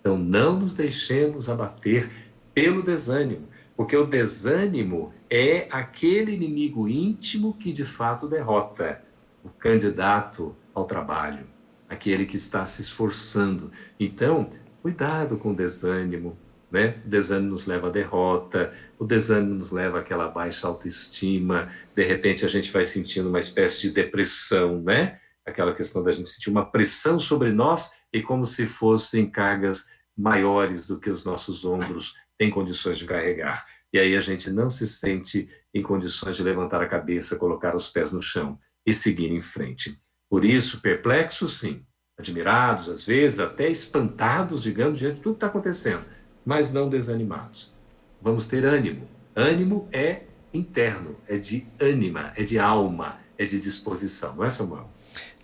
[0.00, 2.10] Então não nos deixemos abater
[2.54, 9.02] pelo desânimo, porque o desânimo é aquele inimigo íntimo que de fato derrota
[9.42, 11.53] o candidato ao trabalho
[11.88, 13.70] aquele que está se esforçando.
[13.98, 14.50] Então,
[14.82, 16.38] cuidado com o desânimo,
[16.70, 17.00] né?
[17.04, 22.44] O desânimo nos leva à derrota, o desânimo nos leva àquela baixa autoestima, de repente
[22.44, 25.18] a gente vai sentindo uma espécie de depressão, né?
[25.46, 30.86] Aquela questão da gente sentir uma pressão sobre nós e como se fossem cargas maiores
[30.86, 33.64] do que os nossos ombros têm condições de carregar.
[33.92, 37.88] E aí a gente não se sente em condições de levantar a cabeça, colocar os
[37.88, 39.96] pés no chão e seguir em frente.
[40.34, 41.82] Por isso, perplexos, sim,
[42.18, 46.04] admirados, às vezes até espantados, digamos, diante de tudo que está acontecendo,
[46.44, 47.72] mas não desanimados.
[48.20, 49.06] Vamos ter ânimo.
[49.36, 54.90] Ânimo é interno, é de ânima, é de alma, é de disposição, não é, Samuel?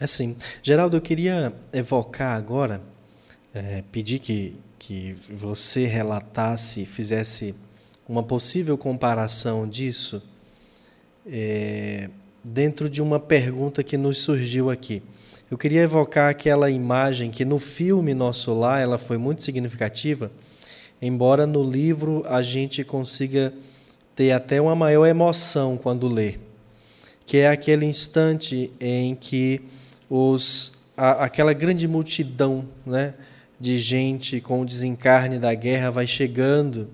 [0.00, 0.37] É sim.
[0.61, 2.83] Geraldo, eu queria evocar agora,
[3.55, 7.55] é, pedir que, que você relatasse, fizesse
[8.09, 10.20] uma possível comparação disso.
[11.24, 12.11] É,
[12.42, 15.03] dentro de uma pergunta que nos surgiu aqui.
[15.50, 20.31] Eu queria evocar aquela imagem que no filme Nosso Lar ela foi muito significativa,
[21.03, 23.53] embora no livro a gente consiga
[24.14, 26.37] ter até uma maior emoção quando lê,
[27.26, 29.61] que é aquele instante em que
[30.09, 33.14] os, a, aquela grande multidão né,
[33.59, 36.88] de gente com o desencarne da guerra vai chegando.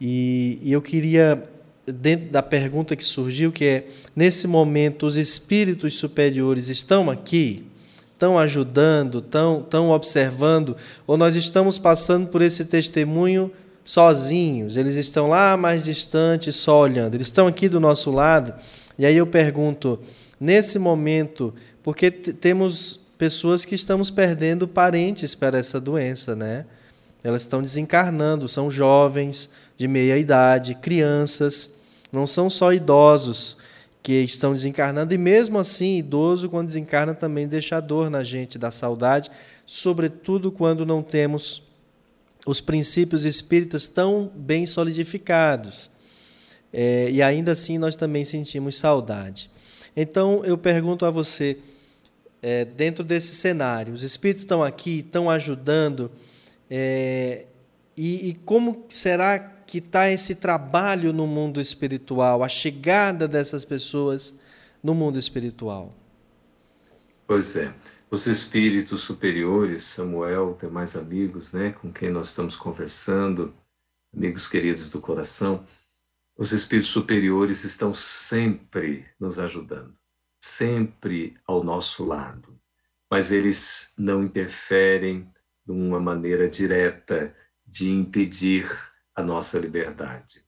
[0.00, 1.42] E, e eu queria
[1.86, 7.64] dentro da pergunta que surgiu, que é: nesse momento, os espíritos superiores estão aqui?
[8.12, 9.18] Estão ajudando?
[9.18, 10.76] Estão, estão observando?
[11.06, 13.52] Ou nós estamos passando por esse testemunho
[13.84, 14.76] sozinhos?
[14.76, 17.14] Eles estão lá mais distantes, só olhando.
[17.14, 18.54] Eles estão aqui do nosso lado?
[18.98, 20.00] E aí eu pergunto:
[20.40, 26.66] nesse momento, porque temos pessoas que estamos perdendo parentes para essa doença, né?
[27.22, 31.70] Elas estão desencarnando, são jovens de meia idade, crianças.
[32.12, 33.56] Não são só idosos
[34.02, 38.70] que estão desencarnando, e mesmo assim, idoso, quando desencarna, também deixa dor na gente, da
[38.70, 39.30] saudade,
[39.66, 41.64] sobretudo quando não temos
[42.46, 45.90] os princípios espíritas tão bem solidificados.
[46.72, 49.50] É, e ainda assim nós também sentimos saudade.
[49.96, 51.58] Então eu pergunto a você,
[52.40, 56.12] é, dentro desse cenário, os espíritos estão aqui, estão ajudando,
[56.70, 57.46] é,
[57.96, 64.34] e, e como será que está esse trabalho no mundo espiritual, a chegada dessas pessoas
[64.82, 65.92] no mundo espiritual?
[67.26, 67.74] Pois é.
[68.08, 73.52] Os espíritos superiores, Samuel, demais amigos, né, com quem nós estamos conversando,
[74.14, 75.66] amigos queridos do coração,
[76.38, 79.94] os espíritos superiores estão sempre nos ajudando,
[80.40, 82.56] sempre ao nosso lado,
[83.10, 85.28] mas eles não interferem
[85.66, 87.34] de uma maneira direta
[87.66, 88.70] de impedir
[89.16, 90.44] a nossa liberdade.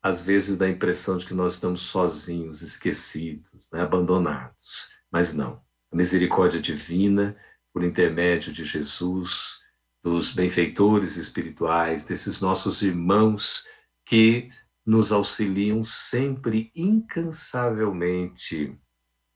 [0.00, 5.60] Às vezes dá a impressão de que nós estamos sozinhos, esquecidos, né, abandonados, mas não.
[5.92, 7.36] A misericórdia divina,
[7.72, 9.60] por intermédio de Jesus,
[10.02, 13.64] dos benfeitores espirituais, desses nossos irmãos
[14.04, 14.50] que
[14.84, 18.76] nos auxiliam sempre incansavelmente,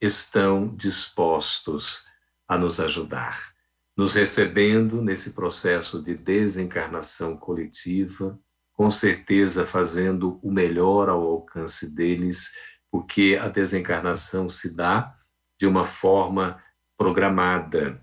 [0.01, 2.05] estão dispostos
[2.47, 3.37] a nos ajudar,
[3.95, 8.39] nos recebendo nesse processo de desencarnação coletiva,
[8.77, 12.53] com certeza fazendo o melhor ao alcance deles,
[12.91, 15.17] porque a desencarnação se dá
[15.59, 16.61] de uma forma
[16.95, 17.99] programada.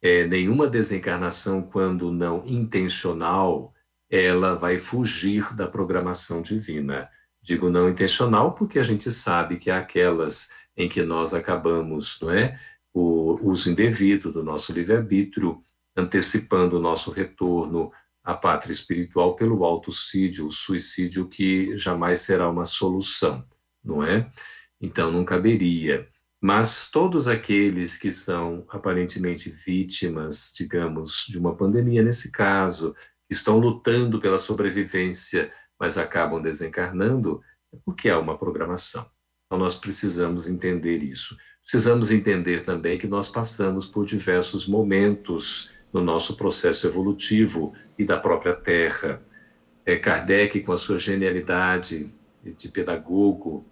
[0.00, 3.74] É, nenhuma desencarnação, quando não intencional,
[4.08, 7.10] ela vai fugir da programação divina.
[7.42, 12.56] Digo não intencional porque a gente sabe que aquelas em que nós acabamos, não é,
[12.94, 15.60] o uso indevido do nosso livre-arbítrio,
[15.96, 17.90] antecipando o nosso retorno
[18.24, 23.44] a pátria espiritual pelo autocídio, o suicídio que jamais será uma solução,
[23.84, 24.30] não é?
[24.80, 26.08] Então não caberia.
[26.40, 32.94] Mas todos aqueles que são aparentemente vítimas, digamos, de uma pandemia, nesse caso,
[33.28, 37.40] que estão lutando pela sobrevivência, mas acabam desencarnando,
[37.72, 39.08] é porque há uma programação.
[39.46, 41.36] Então nós precisamos entender isso.
[41.60, 48.16] Precisamos entender também que nós passamos por diversos momentos no nosso processo evolutivo e da
[48.16, 49.22] própria Terra.
[49.84, 52.10] É, Kardec, com a sua genialidade
[52.42, 53.64] de pedagogo,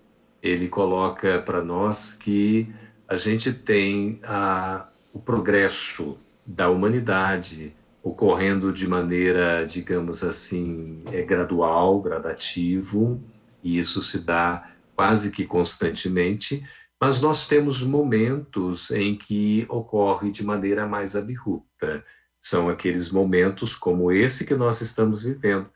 [0.43, 2.73] ele coloca para nós que
[3.09, 12.01] a gente tem a, o progresso da humanidade ocorrendo de maneira, digamos assim, é, gradual,
[12.01, 13.23] gradativo,
[13.63, 14.65] e isso se dá
[14.97, 16.65] quase que constantemente,
[17.01, 22.05] mas nós temos momentos em que ocorre de maneira mais abrupta.
[22.39, 25.71] São aqueles momentos como esse que nós estamos vivendo,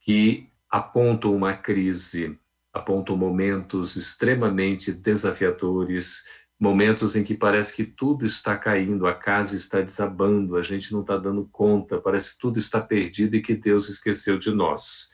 [0.00, 2.38] que apontam uma crise,
[2.72, 6.24] apontam momentos extremamente desafiadores,
[6.60, 11.00] momentos em que parece que tudo está caindo, a casa está desabando, a gente não
[11.00, 15.10] está dando conta, parece que tudo está perdido e que Deus esqueceu de nós.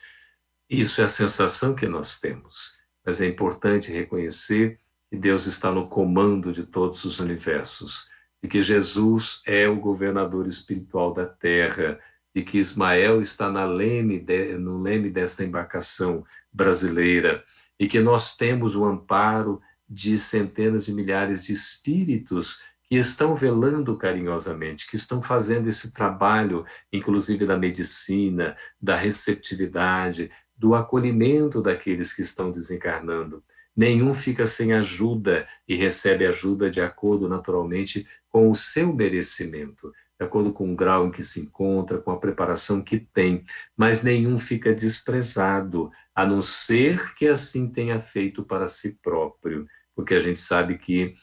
[0.69, 4.79] Isso é a sensação que nós temos, mas é importante reconhecer
[5.09, 8.09] que Deus está no comando de todos os universos,
[8.41, 11.99] de que Jesus é o governador espiritual da terra,
[12.33, 17.43] de que Ismael está na leme de, no leme desta embarcação brasileira
[17.79, 23.97] e que nós temos o amparo de centenas de milhares de espíritos que estão velando
[23.97, 32.21] carinhosamente, que estão fazendo esse trabalho, inclusive da medicina, da receptividade, do acolhimento daqueles que
[32.21, 33.43] estão desencarnando.
[33.75, 40.25] Nenhum fica sem ajuda e recebe ajuda de acordo naturalmente com o seu merecimento, de
[40.25, 43.43] acordo com o grau em que se encontra, com a preparação que tem,
[43.75, 50.13] mas nenhum fica desprezado, a não ser que assim tenha feito para si próprio, porque
[50.13, 51.13] a gente sabe que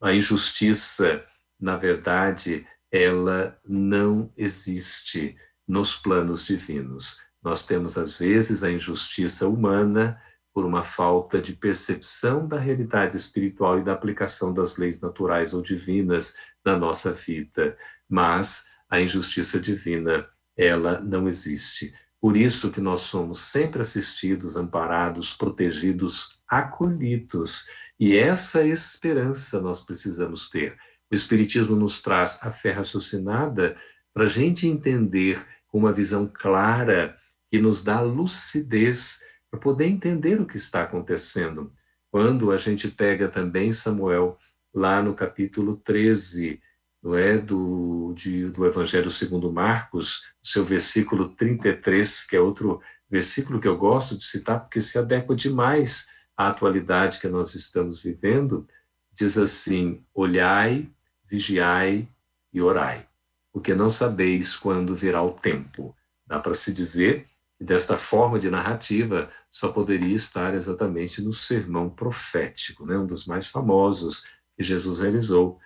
[0.00, 1.24] a injustiça,
[1.58, 5.34] na verdade, ela não existe
[5.66, 7.18] nos planos divinos.
[7.42, 10.20] Nós temos, às vezes, a injustiça humana
[10.56, 15.60] por uma falta de percepção da realidade espiritual e da aplicação das leis naturais ou
[15.60, 16.34] divinas
[16.64, 17.76] na nossa vida,
[18.08, 20.26] mas a injustiça divina,
[20.56, 21.92] ela não existe.
[22.18, 27.66] Por isso que nós somos sempre assistidos, amparados, protegidos, acolhidos.
[28.00, 30.74] E essa esperança nós precisamos ter.
[31.12, 33.76] O Espiritismo nos traz a fé raciocinada
[34.10, 35.38] para a gente entender
[35.68, 37.14] com uma visão clara
[37.50, 39.20] que nos dá lucidez
[39.56, 41.72] para poder entender o que está acontecendo.
[42.10, 44.38] Quando a gente pega também Samuel,
[44.72, 46.60] lá no capítulo 13,
[47.02, 53.60] não é, do, de, do Evangelho segundo Marcos, seu versículo 33, que é outro versículo
[53.60, 58.66] que eu gosto de citar, porque se adequa demais à atualidade que nós estamos vivendo,
[59.12, 60.90] diz assim: Olhai,
[61.24, 62.08] vigiai
[62.52, 63.06] e orai,
[63.52, 65.96] porque não sabeis quando virá o tempo.
[66.26, 67.26] Dá para se dizer
[67.60, 73.46] desta forma de narrativa só poderia estar exatamente no sermão profético, né, um dos mais
[73.46, 74.24] famosos
[74.56, 75.58] que Jesus realizou,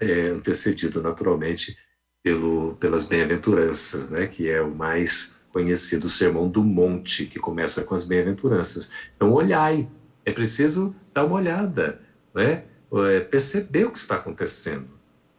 [0.00, 1.76] é, antecedido naturalmente
[2.22, 7.94] pelo, pelas bem-aventuranças, né, que é o mais conhecido sermão do monte, que começa com
[7.94, 8.92] as bem-aventuranças.
[9.14, 9.88] Então, olhai,
[10.24, 12.00] é preciso dar uma olhada,
[12.34, 12.64] né,
[13.10, 14.88] é, perceber o que está acontecendo,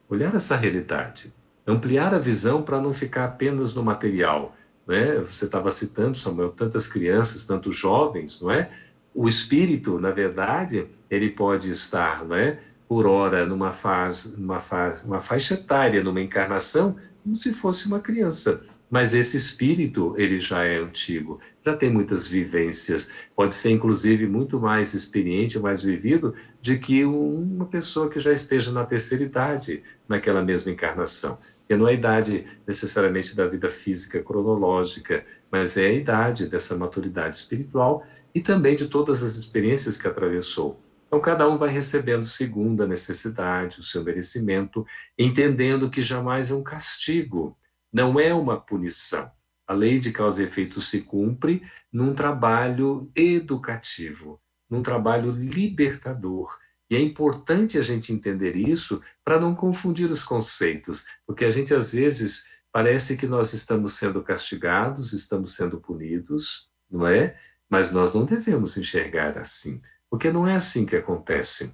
[0.10, 1.34] olhar essa realidade,
[1.66, 4.56] ampliar a visão para não ficar apenas no material,
[4.88, 5.20] né?
[5.20, 8.70] Você estava citando, Samuel, tantas crianças, tantos jovens, não é?
[9.14, 12.60] O espírito, na verdade, ele pode estar, não é?
[12.88, 18.00] Por hora, numa fase, numa fase, uma faixa etária, numa encarnação, como se fosse uma
[18.00, 18.66] criança.
[18.94, 24.60] Mas esse espírito, ele já é antigo, já tem muitas vivências, pode ser inclusive muito
[24.60, 30.44] mais experiente, mais vivido, de que uma pessoa que já esteja na terceira idade, naquela
[30.44, 31.40] mesma encarnação.
[31.64, 36.78] Porque não é a idade necessariamente da vida física cronológica, mas é a idade dessa
[36.78, 38.06] maturidade espiritual
[38.36, 40.80] e também de todas as experiências que atravessou.
[41.08, 44.86] Então, cada um vai recebendo segundo a necessidade, o seu merecimento,
[45.18, 47.56] entendendo que jamais é um castigo,
[47.94, 49.32] não é uma punição.
[49.68, 51.62] A lei de causa e efeito se cumpre
[51.92, 56.58] num trabalho educativo, num trabalho libertador,
[56.90, 61.74] e é importante a gente entender isso para não confundir os conceitos, porque a gente
[61.74, 67.36] às vezes parece que nós estamos sendo castigados, estamos sendo punidos, não é?
[67.70, 71.74] Mas nós não devemos enxergar assim, porque não é assim que acontece.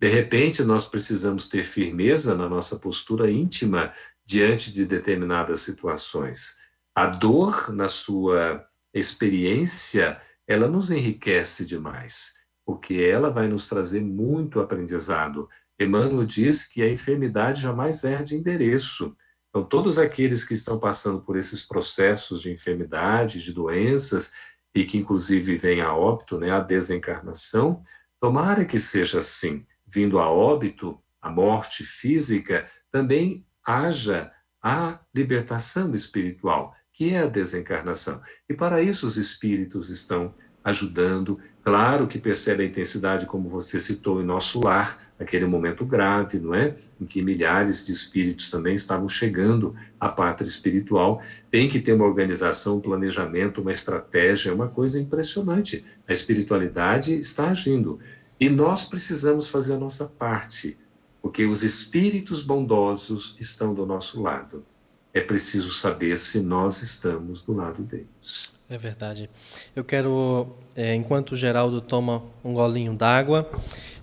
[0.00, 3.92] De repente, nós precisamos ter firmeza na nossa postura íntima
[4.24, 6.56] diante de determinadas situações.
[6.94, 14.60] A dor, na sua experiência, ela nos enriquece demais porque ela vai nos trazer muito
[14.60, 15.48] aprendizado.
[15.78, 19.16] Emmanuel diz que a enfermidade jamais de endereço.
[19.48, 24.32] Então, todos aqueles que estão passando por esses processos de enfermidade, de doenças,
[24.74, 27.82] e que inclusive vem a óbito, né, a desencarnação,
[28.20, 29.66] tomara que seja assim.
[29.86, 34.30] Vindo a óbito, a morte física, também haja
[34.62, 38.20] a libertação espiritual, que é a desencarnação.
[38.48, 40.34] E para isso os espíritos estão
[40.64, 41.38] ajudando.
[41.62, 46.54] Claro que percebe a intensidade, como você citou, em nosso lar, aquele momento grave, não
[46.54, 46.76] é?
[46.98, 51.22] Em que milhares de espíritos também estavam chegando à pátria espiritual.
[51.50, 55.84] Tem que ter uma organização, um planejamento, uma estratégia, é uma coisa impressionante.
[56.08, 57.98] A espiritualidade está agindo.
[58.38, 60.78] E nós precisamos fazer a nossa parte,
[61.20, 64.64] porque os espíritos bondosos estão do nosso lado.
[65.12, 68.52] É preciso saber se nós estamos do lado deles.
[68.68, 69.28] É verdade.
[69.74, 73.50] Eu quero, é, enquanto o Geraldo toma um golinho d'água,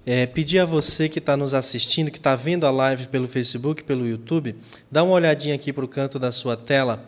[0.05, 3.83] é, pedir a você que está nos assistindo, que está vendo a live pelo Facebook,
[3.83, 4.55] pelo YouTube,
[4.91, 7.05] dá uma olhadinha aqui para o canto da sua tela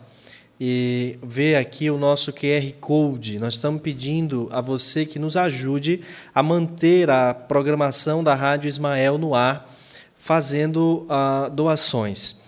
[0.60, 3.38] e ver aqui o nosso QR Code.
[3.38, 6.02] Nós estamos pedindo a você que nos ajude
[6.34, 9.74] a manter a programação da Rádio Ismael no ar,
[10.18, 12.39] fazendo uh, doações.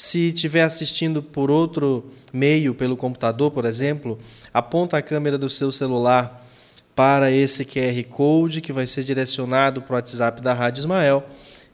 [0.00, 4.16] Se estiver assistindo por outro meio, pelo computador, por exemplo,
[4.54, 6.46] aponta a câmera do seu celular
[6.94, 11.26] para esse QR Code que vai ser direcionado para o WhatsApp da Rádio Ismael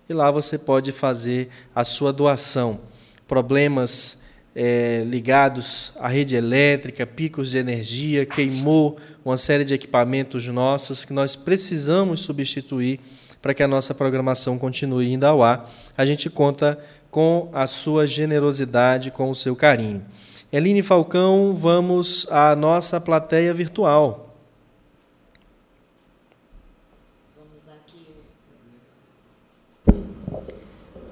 [0.09, 2.81] e lá você pode fazer a sua doação.
[3.29, 4.17] Problemas
[4.57, 11.13] é, ligados à rede elétrica, picos de energia, queimou uma série de equipamentos nossos que
[11.13, 13.01] nós precisamos substituir
[13.43, 15.71] para que a nossa programação continue indo ao ar.
[15.95, 16.79] A gente conta
[17.15, 20.05] com a sua generosidade, com o seu carinho.
[20.53, 24.35] Eline Falcão, vamos à nossa plateia virtual.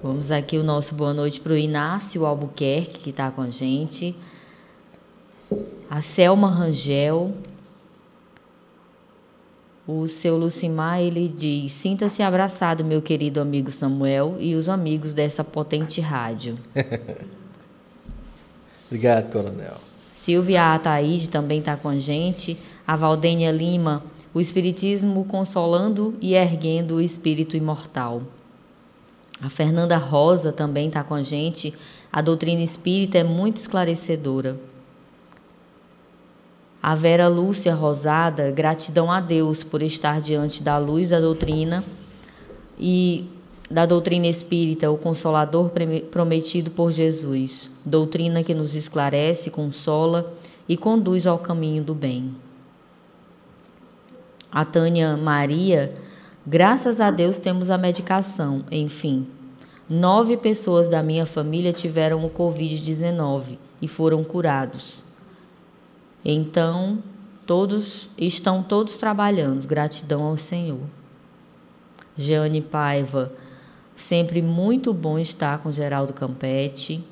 [0.03, 4.17] Vamos aqui o nosso boa noite para o Inácio Albuquerque, que está com a gente.
[5.89, 7.33] A Selma Rangel.
[9.95, 15.45] O seu Lucimar, ele diz: Sinta-se abraçado, meu querido amigo Samuel e os amigos dessa
[15.45, 16.55] potente rádio.
[18.88, 19.74] Obrigado, coronel.
[20.11, 22.57] Silvia Ataíde também está com a gente.
[22.86, 28.22] A Valdênia Lima, o Espiritismo consolando e erguendo o espírito imortal.
[29.43, 31.74] A Fernanda Rosa também está com a gente.
[32.11, 34.59] A doutrina espírita é muito esclarecedora.
[36.83, 41.85] A Vera Lúcia Rosada, gratidão a Deus por estar diante da luz da doutrina
[42.78, 43.30] e
[43.70, 45.70] da doutrina espírita, o consolador
[46.11, 47.70] prometido por Jesus.
[47.85, 50.35] Doutrina que nos esclarece, consola
[50.68, 52.35] e conduz ao caminho do bem.
[54.51, 55.95] A Tânia Maria
[56.45, 58.64] Graças a Deus temos a medicação.
[58.68, 59.28] Enfim,
[59.89, 65.05] nove pessoas da minha família tiveram o Covid-19 e foram curados.
[66.25, 66.99] Então,
[67.47, 69.66] todos estão todos trabalhando.
[69.66, 70.81] Gratidão ao Senhor.
[72.16, 73.33] Jeane Paiva,
[73.97, 77.03] sempre muito bom estar com Geraldo Campete.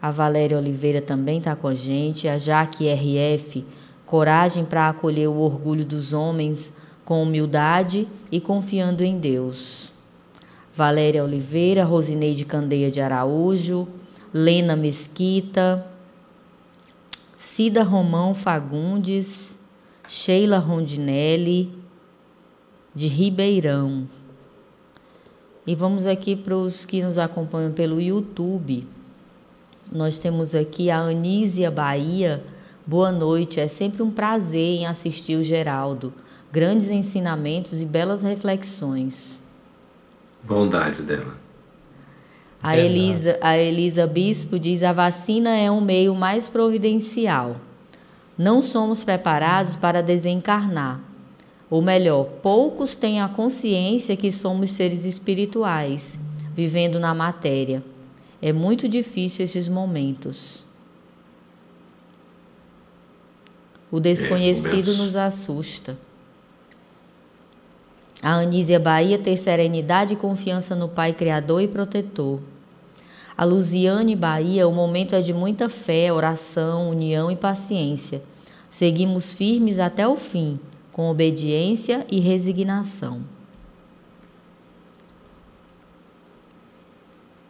[0.00, 2.28] A Valéria Oliveira também está com a gente.
[2.28, 3.64] A Jaque RF,
[4.06, 9.92] coragem para acolher o orgulho dos homens com humildade e confiando em Deus.
[10.74, 13.86] Valéria Oliveira, Rosineide Candeia de Araújo,
[14.32, 15.86] Lena Mesquita,
[17.36, 19.58] Cida Romão Fagundes,
[20.08, 21.72] Sheila Rondinelli,
[22.94, 24.08] de Ribeirão.
[25.66, 28.86] E vamos aqui para os que nos acompanham pelo YouTube.
[29.90, 32.44] Nós temos aqui a Anísia Bahia.
[32.86, 36.12] Boa noite, é sempre um prazer em assistir o Geraldo
[36.54, 39.40] grandes ensinamentos e belas reflexões.
[40.40, 41.34] Bondade dela.
[42.64, 47.56] A Elisa, a Elisa Bispo diz: a vacina é um meio mais providencial.
[48.38, 50.98] Não somos preparados para desencarnar.
[51.68, 56.18] Ou melhor, poucos têm a consciência que somos seres espirituais,
[56.56, 57.84] vivendo na matéria.
[58.40, 60.64] É muito difícil esses momentos.
[63.92, 65.98] O desconhecido é, nos assusta.
[68.22, 72.40] A Anísia Bahia ter serenidade e confiança no Pai Criador e Protetor.
[73.36, 78.22] A Luziane Bahia, o momento é de muita fé, oração, união e paciência.
[78.70, 80.58] Seguimos firmes até o fim,
[80.92, 83.22] com obediência e resignação.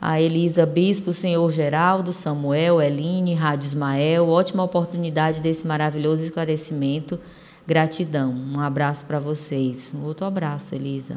[0.00, 7.18] A Elisa Bispo, Senhor Geraldo, Samuel, Eline, Rádio Ismael, ótima oportunidade desse maravilhoso esclarecimento
[7.66, 8.30] Gratidão.
[8.30, 9.94] Um abraço para vocês.
[9.94, 11.14] Um outro abraço, Elisa.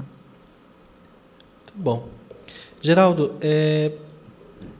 [1.65, 2.07] Tá bom.
[2.81, 3.91] Geraldo, é,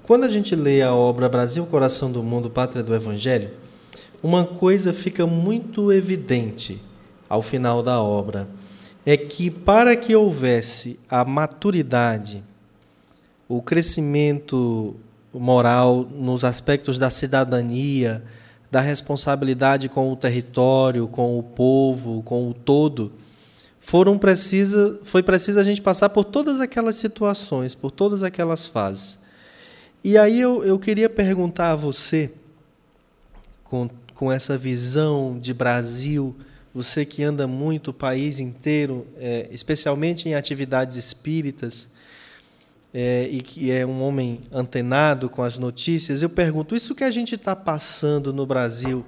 [0.08, 3.52] quando a gente lê a obra Brasil, Coração do Mundo, Pátria do Evangelho,
[4.24, 6.82] uma coisa fica muito evidente
[7.28, 8.48] ao final da obra:
[9.06, 12.42] é que para que houvesse a maturidade,
[13.50, 14.96] o crescimento
[15.34, 18.24] moral nos aspectos da cidadania,
[18.72, 23.12] da responsabilidade com o território, com o povo, com o todo,
[23.78, 29.18] foram precisa, foi preciso a gente passar por todas aquelas situações, por todas aquelas fases.
[30.04, 32.32] E aí eu, eu queria perguntar a você,
[33.64, 36.36] com, com essa visão de Brasil,
[36.74, 41.90] você que anda muito o país inteiro, é, especialmente em atividades espíritas,
[42.94, 47.12] é, e que é um homem antenado com as notícias, eu pergunto: isso que a
[47.12, 49.06] gente está passando no Brasil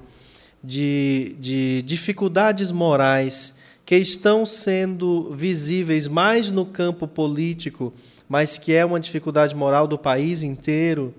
[0.64, 7.94] de, de dificuldades morais que estão sendo visíveis mais no campo político,
[8.30, 11.14] mas que é uma dificuldade moral do país inteiro,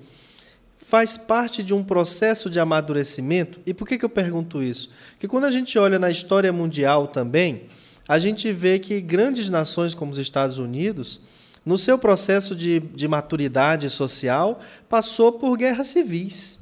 [0.78, 3.60] faz parte de um processo de amadurecimento.
[3.66, 4.90] E por que, que eu pergunto isso?
[5.18, 7.64] Que quando a gente olha na história mundial também,
[8.08, 11.20] a gente vê que grandes nações como os Estados Unidos
[11.64, 16.58] no seu processo de, de maturidade social, passou por guerras civis.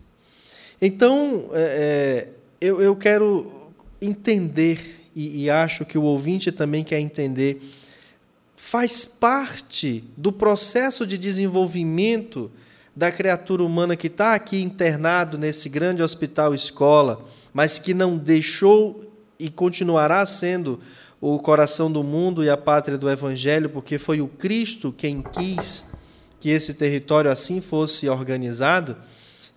[0.80, 2.28] Então, é, é,
[2.60, 3.70] eu, eu quero
[4.00, 7.60] entender, e, e acho que o ouvinte também quer entender,
[8.58, 12.50] faz parte do processo de desenvolvimento
[12.94, 19.14] da criatura humana que está aqui internado nesse grande hospital escola, mas que não deixou
[19.38, 20.80] e continuará sendo
[21.20, 25.86] o coração do mundo e a pátria do Evangelho, porque foi o Cristo quem quis
[26.40, 28.96] que esse território assim fosse organizado,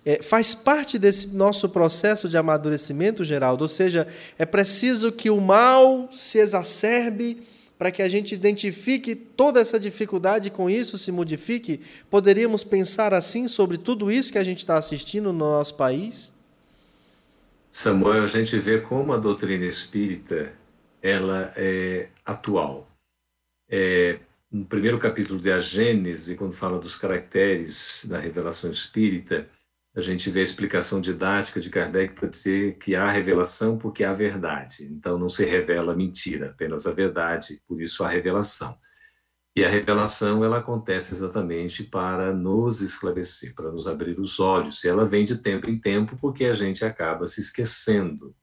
[0.06, 3.64] é, faz parte desse nosso processo de amadurecimento, Geraldo.
[3.64, 4.06] Ou seja,
[4.38, 7.50] é preciso que o mal se exacerbe
[7.82, 11.80] para que a gente identifique toda essa dificuldade e com isso se modifique.
[12.08, 16.32] Poderíamos pensar assim sobre tudo isso que a gente está assistindo no nosso país?
[17.72, 20.52] Samuel, a gente vê como a doutrina espírita
[21.02, 22.88] ela é atual.
[23.68, 29.48] É, no primeiro capítulo de A Gênese, quando fala dos caracteres da revelação espírita,
[29.94, 34.12] a gente vê a explicação didática de Kardec para dizer que há revelação porque há
[34.12, 34.84] verdade.
[34.84, 38.76] Então não se revela mentira, apenas a verdade, por isso há revelação.
[39.54, 44.82] E a revelação ela acontece exatamente para nos esclarecer, para nos abrir os olhos.
[44.82, 48.34] E ela vem de tempo em tempo porque a gente acaba se esquecendo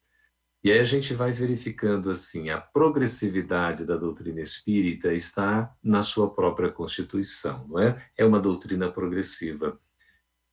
[0.61, 6.29] e aí a gente vai verificando assim, a progressividade da doutrina espírita está na sua
[6.29, 7.95] própria constituição, não é?
[8.17, 9.79] É uma doutrina progressiva.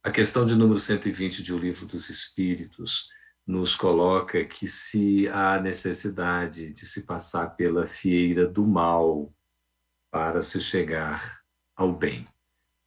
[0.07, 3.09] A questão de número 120 de O Livro dos Espíritos
[3.45, 9.35] nos coloca que se há necessidade de se passar pela fieira do mal
[10.09, 11.21] para se chegar
[11.75, 12.25] ao bem.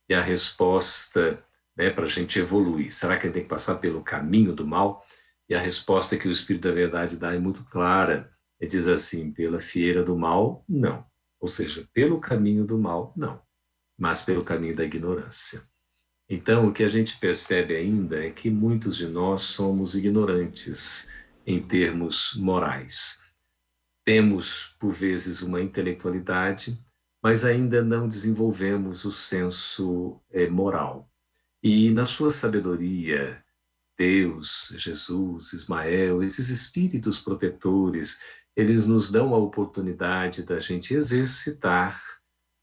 [0.07, 1.43] E a resposta
[1.75, 4.65] né, para a gente evoluir, será que a gente tem que passar pelo caminho do
[4.65, 5.05] mal?
[5.49, 8.31] E a resposta que o Espírito da Verdade dá é muito clara.
[8.61, 11.05] Ele diz assim: pela fieira do mal, não.
[11.37, 13.41] Ou seja, pelo caminho do mal, não.
[13.97, 15.68] Mas pelo caminho da ignorância.
[16.29, 21.09] Então, o que a gente percebe ainda é que muitos de nós somos ignorantes
[21.45, 23.23] em termos morais.
[24.05, 26.79] Temos, por vezes, uma intelectualidade,
[27.21, 31.09] mas ainda não desenvolvemos o senso é, moral.
[31.63, 33.43] E, na sua sabedoria,
[33.97, 38.19] Deus, Jesus, Ismael, esses espíritos protetores,
[38.55, 41.99] eles nos dão a oportunidade da gente exercitar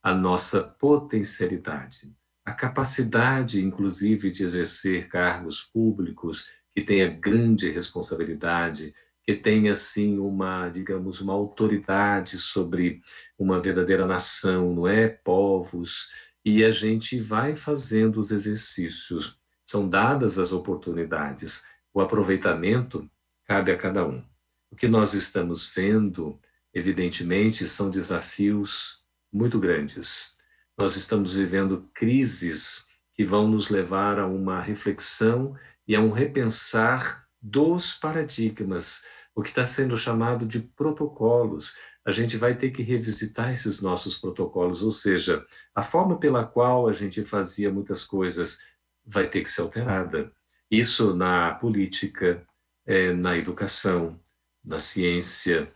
[0.01, 2.15] a nossa potencialidade,
[2.47, 10.69] a capacidade, inclusive, de exercer cargos públicos que tenha grande responsabilidade, que tenha assim uma,
[10.69, 13.01] digamos, uma autoridade sobre
[13.37, 15.09] uma verdadeira nação, não é?
[15.09, 16.07] Povos,
[16.45, 21.65] e a gente vai fazendo os exercícios são dadas as oportunidades.
[21.93, 23.11] O aproveitamento
[23.43, 24.23] cabe a cada um.
[24.71, 26.39] O que nós estamos vendo,
[26.73, 30.36] evidentemente, são desafios muito grandes.
[30.77, 35.55] Nós estamos vivendo crises que vão nos levar a uma reflexão
[35.87, 39.03] e a um repensar dos paradigmas,
[39.33, 41.75] o que está sendo chamado de protocolos.
[42.05, 46.87] A gente vai ter que revisitar esses nossos protocolos, ou seja, a forma pela qual
[46.87, 48.59] a gente fazia muitas coisas
[49.03, 50.31] vai ter que ser alterada.
[50.69, 52.45] Isso na política,
[52.85, 54.19] é, na educação,
[54.63, 55.71] na ciência,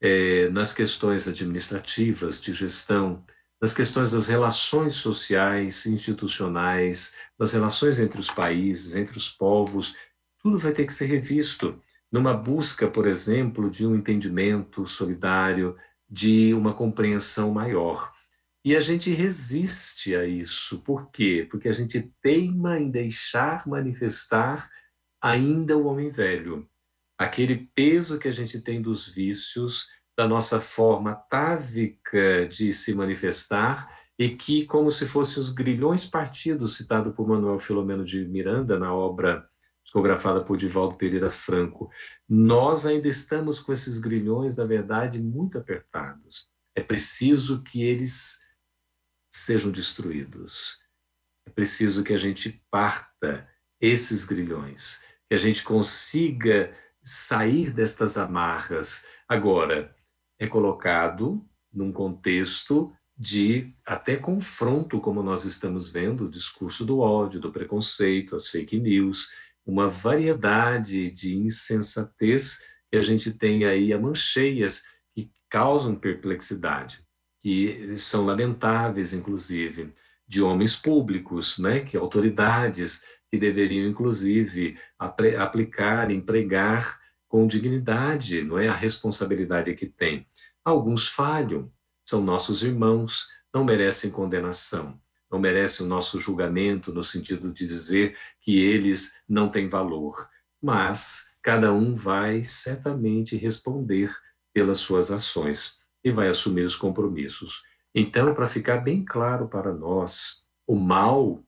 [0.00, 3.22] é, nas questões administrativas, de gestão,
[3.60, 9.94] nas questões das relações sociais, institucionais, nas relações entre os países, entre os povos,
[10.42, 11.78] tudo vai ter que ser revisto
[12.10, 15.76] numa busca, por exemplo, de um entendimento solidário,
[16.08, 18.12] de uma compreensão maior.
[18.64, 20.80] E a gente resiste a isso.
[20.80, 21.46] Por quê?
[21.50, 24.68] Porque a gente teima em deixar manifestar
[25.20, 26.68] ainda o homem velho.
[27.18, 29.86] Aquele peso que a gente tem dos vícios,
[30.16, 33.88] da nossa forma távica de se manifestar,
[34.18, 38.92] e que, como se fossem os grilhões partidos, citado por Manuel Filomeno de Miranda na
[38.92, 39.48] obra
[39.82, 41.90] psicografada por Divaldo Pereira Franco,
[42.28, 46.50] nós ainda estamos com esses grilhões, na verdade, muito apertados.
[46.76, 48.40] É preciso que eles
[49.32, 50.78] sejam destruídos.
[51.46, 53.48] É preciso que a gente parta
[53.80, 59.06] esses grilhões, que a gente consiga sair destas amarras.
[59.26, 59.94] Agora,
[60.40, 67.38] é colocado num contexto de até confronto, como nós estamos vendo, o discurso do ódio,
[67.38, 69.28] do preconceito, as fake news,
[69.64, 72.58] uma variedade de insensatez
[72.90, 74.82] que a gente tem aí a mancheias
[75.12, 77.04] que causam perplexidade
[77.40, 79.92] que são lamentáveis, inclusive,
[80.28, 88.68] de homens públicos, né, que autoridades que deveriam, inclusive, aplicar, empregar com dignidade, não é
[88.68, 90.26] a responsabilidade que tem.
[90.70, 91.68] Alguns falham,
[92.04, 94.96] são nossos irmãos, não merecem condenação,
[95.28, 100.14] não merecem o nosso julgamento no sentido de dizer que eles não têm valor,
[100.62, 104.16] mas cada um vai certamente responder
[104.54, 107.64] pelas suas ações e vai assumir os compromissos.
[107.92, 111.42] Então, para ficar bem claro para nós, o mal,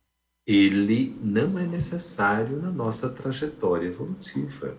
[0.45, 4.77] ele não é necessário na nossa trajetória evolutiva.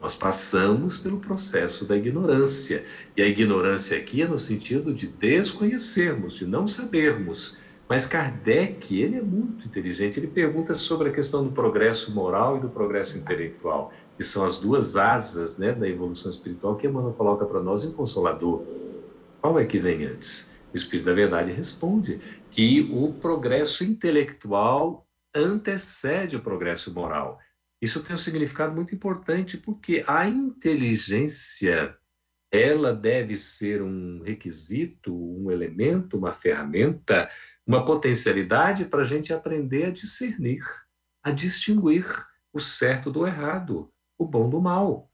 [0.00, 2.84] Nós passamos pelo processo da ignorância.
[3.16, 7.56] E a ignorância aqui é no sentido de desconhecermos, de não sabermos.
[7.88, 12.60] Mas Kardec, ele é muito inteligente, ele pergunta sobre a questão do progresso moral e
[12.60, 17.44] do progresso intelectual, que são as duas asas né, da evolução espiritual que Emmanuel coloca
[17.44, 18.64] para nós em Consolador.
[19.40, 20.56] Qual é que vem antes?
[20.74, 22.20] O Espírito da Verdade responde
[22.50, 27.38] que o progresso intelectual antecede o progresso moral.
[27.80, 31.96] Isso tem um significado muito importante porque a inteligência
[32.50, 37.28] ela deve ser um requisito, um elemento, uma ferramenta,
[37.66, 40.62] uma potencialidade para a gente aprender a discernir,
[41.22, 42.06] a distinguir
[42.52, 45.10] o certo do errado, o bom do mal.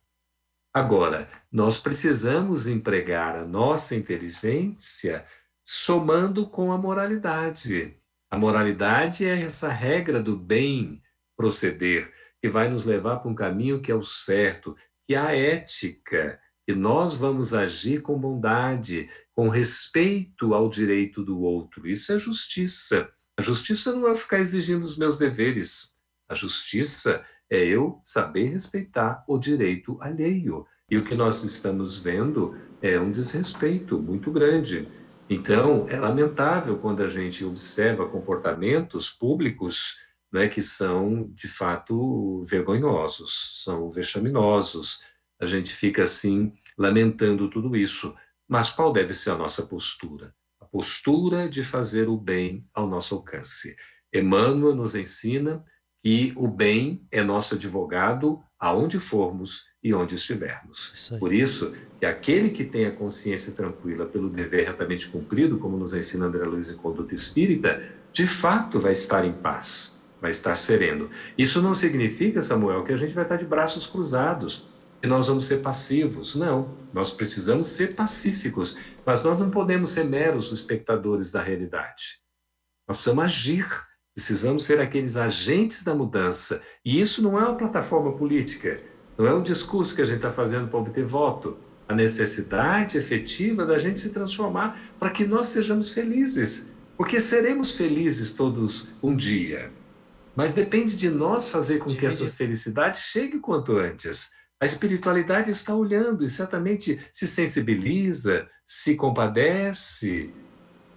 [0.72, 5.26] Agora, nós precisamos empregar a nossa inteligência
[5.64, 7.96] somando com a moralidade.
[8.30, 11.02] A moralidade é essa regra do bem
[11.36, 12.10] proceder,
[12.42, 16.40] que vai nos levar para um caminho que é o certo, que é a ética,
[16.66, 21.88] que nós vamos agir com bondade, com respeito ao direito do outro.
[21.88, 23.08] Isso é justiça.
[23.38, 25.92] A justiça não é ficar exigindo os meus deveres.
[26.28, 30.66] A justiça é eu saber respeitar o direito alheio.
[30.90, 34.88] E o que nós estamos vendo é um desrespeito muito grande.
[35.30, 40.01] Então, é lamentável quando a gente observa comportamentos públicos
[40.32, 45.00] né, que são, de fato, vergonhosos, são vexaminosos.
[45.40, 48.14] A gente fica, assim, lamentando tudo isso.
[48.48, 50.34] Mas qual deve ser a nossa postura?
[50.60, 53.76] A postura de fazer o bem ao nosso alcance.
[54.12, 55.64] Emmanuel nos ensina
[56.00, 60.92] que o bem é nosso advogado aonde formos e onde estivermos.
[60.94, 65.76] Isso Por isso, que aquele que tem a consciência tranquila pelo dever retamente cumprido, como
[65.76, 70.54] nos ensina André Luiz em Conduta Espírita, de fato vai estar em paz, vai estar
[70.54, 71.10] sereno.
[71.36, 74.68] Isso não significa, Samuel, que a gente vai estar de braços cruzados,
[75.02, 76.36] que nós vamos ser passivos.
[76.36, 82.20] Não, nós precisamos ser pacíficos, mas nós não podemos ser meros espectadores da realidade.
[82.88, 83.66] Nós precisamos agir
[84.14, 86.62] Precisamos ser aqueles agentes da mudança.
[86.84, 88.78] E isso não é uma plataforma política,
[89.16, 91.56] não é um discurso que a gente está fazendo para obter voto.
[91.88, 96.76] A necessidade efetiva da gente se transformar para que nós sejamos felizes.
[96.96, 99.72] Porque seremos felizes todos um dia.
[100.34, 104.30] Mas depende de nós fazer com que essas felicidades cheguem quanto antes.
[104.60, 110.32] A espiritualidade está olhando e certamente se sensibiliza, se compadece,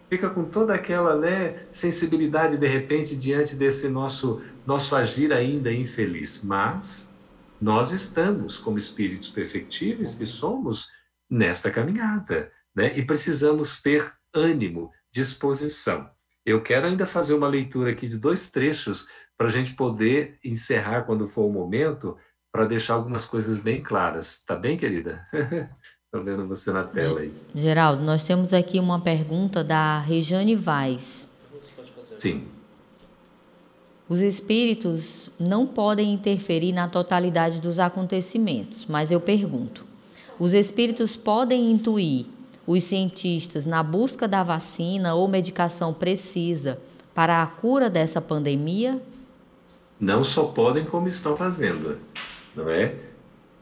[0.10, 6.44] fica com toda aquela né, sensibilidade de repente diante desse nosso nosso agir ainda infeliz.
[6.44, 7.20] Mas
[7.60, 10.88] nós estamos como espíritos perfectíveis que somos
[11.30, 12.98] nesta caminhada, né?
[12.98, 16.10] E precisamos ter ânimo, disposição.
[16.46, 19.08] Eu quero ainda fazer uma leitura aqui de dois trechos
[19.38, 22.18] para a gente poder encerrar quando for o momento,
[22.52, 24.42] para deixar algumas coisas bem claras.
[24.46, 25.26] Tá bem, querida?
[26.06, 27.34] Estou vendo você na tela aí.
[27.54, 31.30] Geraldo, nós temos aqui uma pergunta da Rejane Vaz.
[32.18, 32.48] Sim.
[34.08, 39.86] Os espíritos não podem interferir na totalidade dos acontecimentos, mas eu pergunto:
[40.40, 42.28] os espíritos podem intuir
[42.68, 46.80] os cientistas na busca da vacina ou medicação precisa
[47.14, 49.02] para a cura dessa pandemia?
[50.00, 52.00] Não só podem, como estão fazendo,
[52.56, 52.96] não é?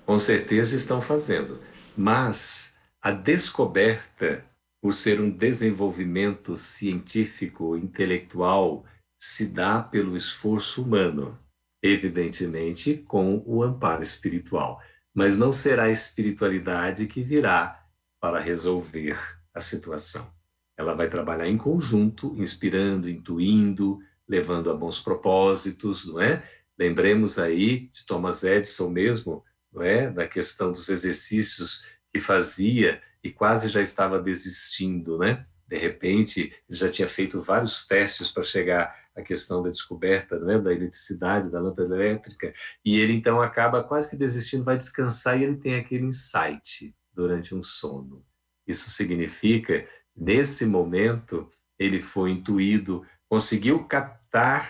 [0.06, 1.60] Com certeza estão fazendo.
[1.96, 4.44] Mas a descoberta,
[4.82, 8.84] por ser um desenvolvimento científico, intelectual,
[9.20, 11.38] se dá pelo esforço humano,
[11.82, 14.82] evidentemente com o amparo espiritual.
[15.14, 17.86] Mas não será a espiritualidade que virá
[18.20, 19.20] para resolver
[19.54, 20.34] a situação.
[20.78, 26.44] Ela vai trabalhar em conjunto, inspirando, intuindo, levando a bons propósitos, não é?
[26.78, 30.10] Lembremos aí de Thomas Edison mesmo, não é?
[30.10, 35.46] Da questão dos exercícios que fazia e quase já estava desistindo, né?
[35.68, 40.74] De repente, já tinha feito vários testes para chegar à questão da descoberta né, da
[40.74, 42.52] eletricidade, da lâmpada elétrica,
[42.84, 47.56] e ele então acaba quase que desistindo, vai descansar e ele tem aquele insight durante
[47.56, 48.26] um sono.
[48.68, 54.70] Isso significa, nesse momento, ele foi intuído, conseguiu captar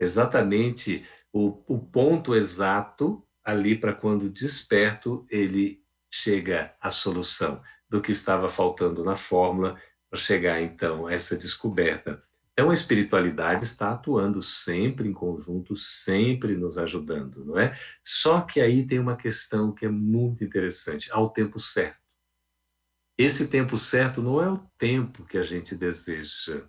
[0.00, 8.10] exatamente o, o ponto exato ali para quando desperto ele chega à solução do que
[8.10, 9.78] estava faltando na fórmula
[10.08, 12.18] para chegar então a essa descoberta.
[12.54, 17.78] Então a espiritualidade está atuando sempre em conjunto, sempre nos ajudando, não é?
[18.02, 22.00] Só que aí tem uma questão que é muito interessante, ao tempo certo.
[23.18, 26.66] Esse tempo certo não é o tempo que a gente deseja.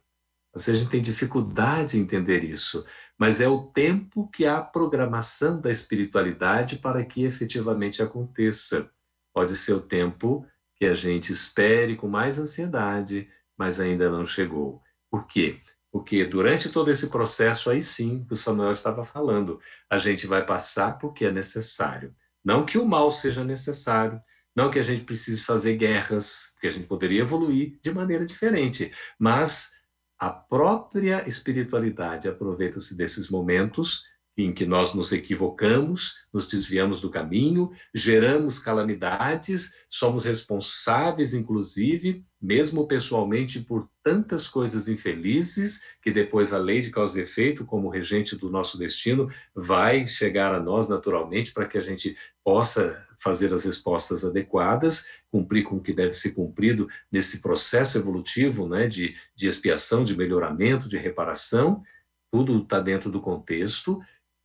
[0.60, 2.86] Ou seja, a gente tem dificuldade em entender isso,
[3.18, 8.92] mas é o tempo que há programação da espiritualidade para que efetivamente aconteça.
[9.34, 10.46] Pode ser o tempo
[10.76, 14.84] que a gente espere com mais ansiedade, mas ainda não chegou.
[15.10, 15.62] Por quê?
[15.90, 20.98] Porque durante todo esse processo, aí sim, o Samuel estava falando, a gente vai passar
[20.98, 22.14] porque é necessário.
[22.44, 24.20] Não que o mal seja necessário,
[24.54, 28.92] não que a gente precise fazer guerras, porque a gente poderia evoluir de maneira diferente,
[29.18, 29.79] mas
[30.20, 34.04] a própria espiritualidade aproveita-se desses momentos
[34.38, 42.88] em que nós nos equivocamos, nos desviamos do caminho, geramos calamidades, somos responsáveis, inclusive, mesmo
[42.88, 48.36] pessoalmente, por tantas coisas infelizes, que depois a lei de causa e efeito, como regente
[48.36, 53.66] do nosso destino, vai chegar a nós naturalmente para que a gente possa fazer as
[53.66, 59.48] respostas adequadas, cumprir com o que deve ser cumprido nesse processo evolutivo né, de, de
[59.48, 61.84] expiação, de melhoramento, de reparação.
[62.32, 64.00] Tudo está dentro do contexto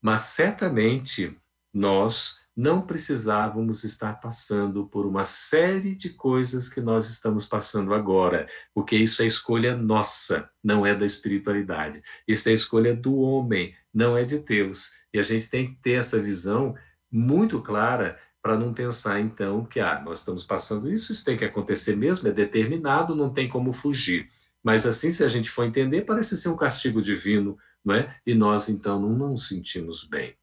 [0.05, 1.34] mas certamente
[1.72, 8.44] nós não precisávamos estar passando por uma série de coisas que nós estamos passando agora,
[8.74, 12.02] porque isso é escolha nossa, não é da espiritualidade.
[12.28, 14.92] Isso é escolha do homem, não é de Deus.
[15.11, 16.74] E a gente tem que ter essa visão
[17.11, 21.46] muito clara para não pensar então que ah, nós estamos passando isso, isso tem que
[21.46, 24.28] acontecer mesmo, é determinado, não tem como fugir.
[24.62, 28.16] Mas assim, se a gente for entender, parece ser um castigo divino, não é?
[28.26, 30.37] E nós, então, não, nos sentimos bem.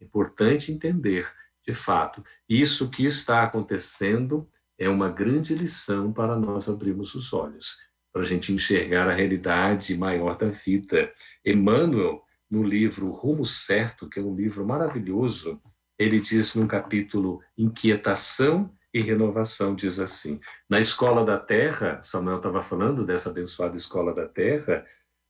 [0.00, 1.30] Importante entender,
[1.66, 7.76] de fato, isso que está acontecendo é uma grande lição para nós abrirmos os olhos,
[8.12, 11.12] para a gente enxergar a realidade maior da vida.
[11.44, 15.60] Emmanuel, no livro Rumo Certo, que é um livro maravilhoso,
[15.98, 20.40] ele diz num capítulo Inquietação e Renovação, diz assim:
[20.70, 24.86] Na escola da terra, Samuel estava falando dessa abençoada escola da terra,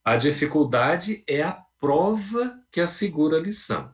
[0.09, 3.93] a dificuldade é a prova que assegura a lição.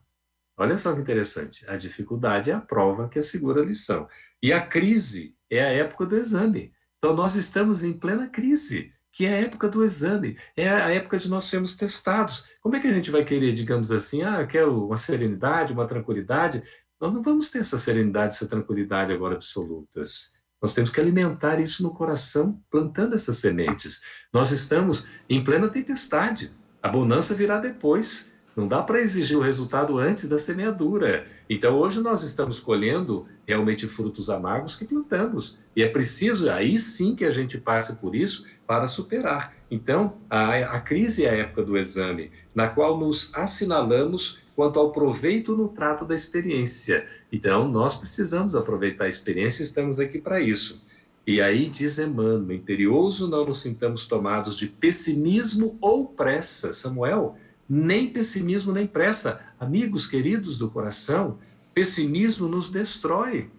[0.57, 1.69] Olha só que interessante.
[1.69, 4.09] A dificuldade é a prova que assegura a lição.
[4.41, 6.73] E a crise é a época do exame.
[6.99, 11.19] Então, nós estamos em plena crise, que é a época do exame, é a época
[11.19, 12.49] de nós sermos testados.
[12.61, 15.89] Como é que a gente vai querer, digamos assim, ah, eu quero uma serenidade, uma
[15.89, 16.63] tranquilidade?
[17.01, 20.34] Nós não vamos ter essa serenidade, essa tranquilidade agora absolutas.
[20.65, 24.01] Nós temos que alimentar isso no coração, plantando essas sementes.
[24.33, 26.53] Nós estamos em plena tempestade.
[26.83, 28.33] A bonança virá depois.
[28.57, 31.27] Não dá para exigir o resultado antes da semeadura.
[31.51, 35.59] Então, hoje nós estamos colhendo realmente frutos amargos que plantamos.
[35.77, 39.55] E é preciso, aí sim, que a gente passe por isso para superar.
[39.71, 44.93] Então, a, a crise é a época do exame, na qual nos assinalamos quanto ao
[44.93, 47.07] proveito no trato da experiência.
[47.33, 50.83] Então, nós precisamos aproveitar a experiência e estamos aqui para isso.
[51.27, 56.73] E aí diz Emmanuel, imperioso não nos sintamos tomados de pessimismo ou pressa.
[56.73, 57.37] Samuel,
[57.69, 59.41] nem pessimismo nem pressa.
[59.59, 61.39] Amigos queridos do coração,
[61.75, 63.51] pessimismo nos destrói.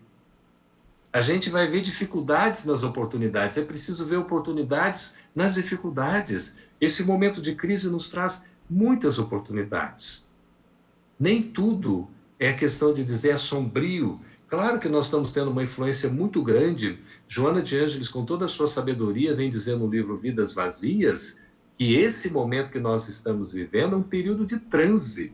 [1.11, 6.57] A gente vai ver dificuldades nas oportunidades, é preciso ver oportunidades nas dificuldades.
[6.79, 10.27] Esse momento de crise nos traz muitas oportunidades.
[11.19, 12.07] Nem tudo
[12.39, 16.99] é questão de dizer é sombrio, Claro que nós estamos tendo uma influência muito grande.
[17.27, 21.43] Joana de Ângeles, com toda a sua sabedoria, vem dizendo no livro Vidas Vazias
[21.75, 25.33] que esse momento que nós estamos vivendo é um período de transe.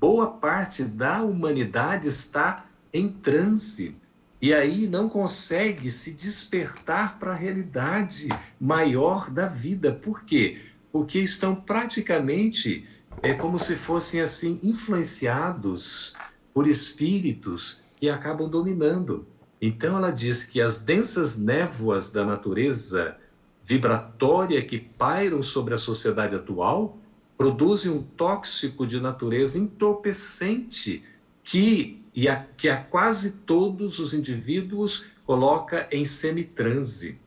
[0.00, 3.96] Boa parte da humanidade está em transe
[4.40, 8.28] e aí não consegue se despertar para a realidade
[8.60, 9.92] maior da vida.
[9.92, 10.58] Por quê?
[10.92, 12.86] Porque estão praticamente
[13.20, 16.14] é como se fossem assim influenciados
[16.54, 19.26] por espíritos que acabam dominando.
[19.60, 23.16] Então ela diz que as densas névoas da natureza
[23.64, 26.96] vibratória que pairam sobre a sociedade atual
[27.38, 31.04] produzem um tóxico de natureza entorpecente
[31.42, 37.20] que, e a, que a quase todos os indivíduos coloca em semitranse.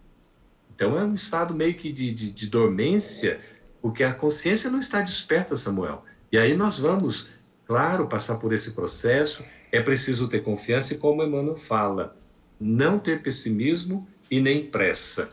[0.76, 3.40] Então é um estado meio que de, de, de dormência,
[3.82, 6.04] porque a consciência não está desperta, Samuel.
[6.32, 7.30] E aí nós vamos
[7.72, 12.14] claro, passar por esse processo, é preciso ter confiança e, como Emmanuel fala,
[12.60, 15.32] não ter pessimismo e nem pressa.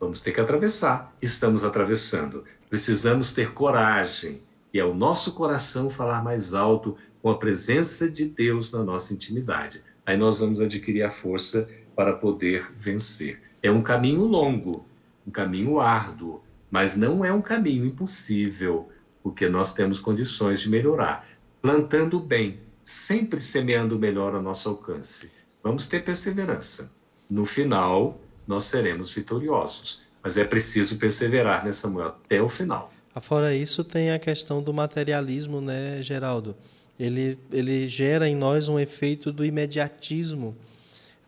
[0.00, 2.44] Vamos ter que atravessar, estamos atravessando.
[2.68, 4.42] Precisamos ter coragem,
[4.72, 9.14] e é o nosso coração falar mais alto com a presença de Deus na nossa
[9.14, 9.82] intimidade.
[10.04, 13.42] Aí nós vamos adquirir a força para poder vencer.
[13.62, 14.86] É um caminho longo,
[15.26, 18.88] um caminho árduo, mas não é um caminho impossível,
[19.22, 21.26] porque nós temos condições de melhorar
[21.66, 25.32] plantando bem, sempre semeando melhor ao nosso alcance.
[25.60, 26.94] Vamos ter perseverança.
[27.28, 30.05] No final, nós seremos vitoriosos.
[30.26, 32.92] Mas é preciso perseverar, né, Samuel, até o final.
[33.20, 36.56] Fora isso, tem a questão do materialismo, né, Geraldo?
[36.98, 40.56] Ele, ele gera em nós um efeito do imediatismo.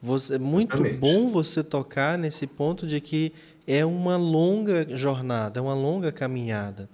[0.03, 0.99] Você, é muito Exatamente.
[0.99, 3.33] bom você tocar nesse ponto de que
[3.69, 6.89] é uma longa jornada, é uma longa caminhada.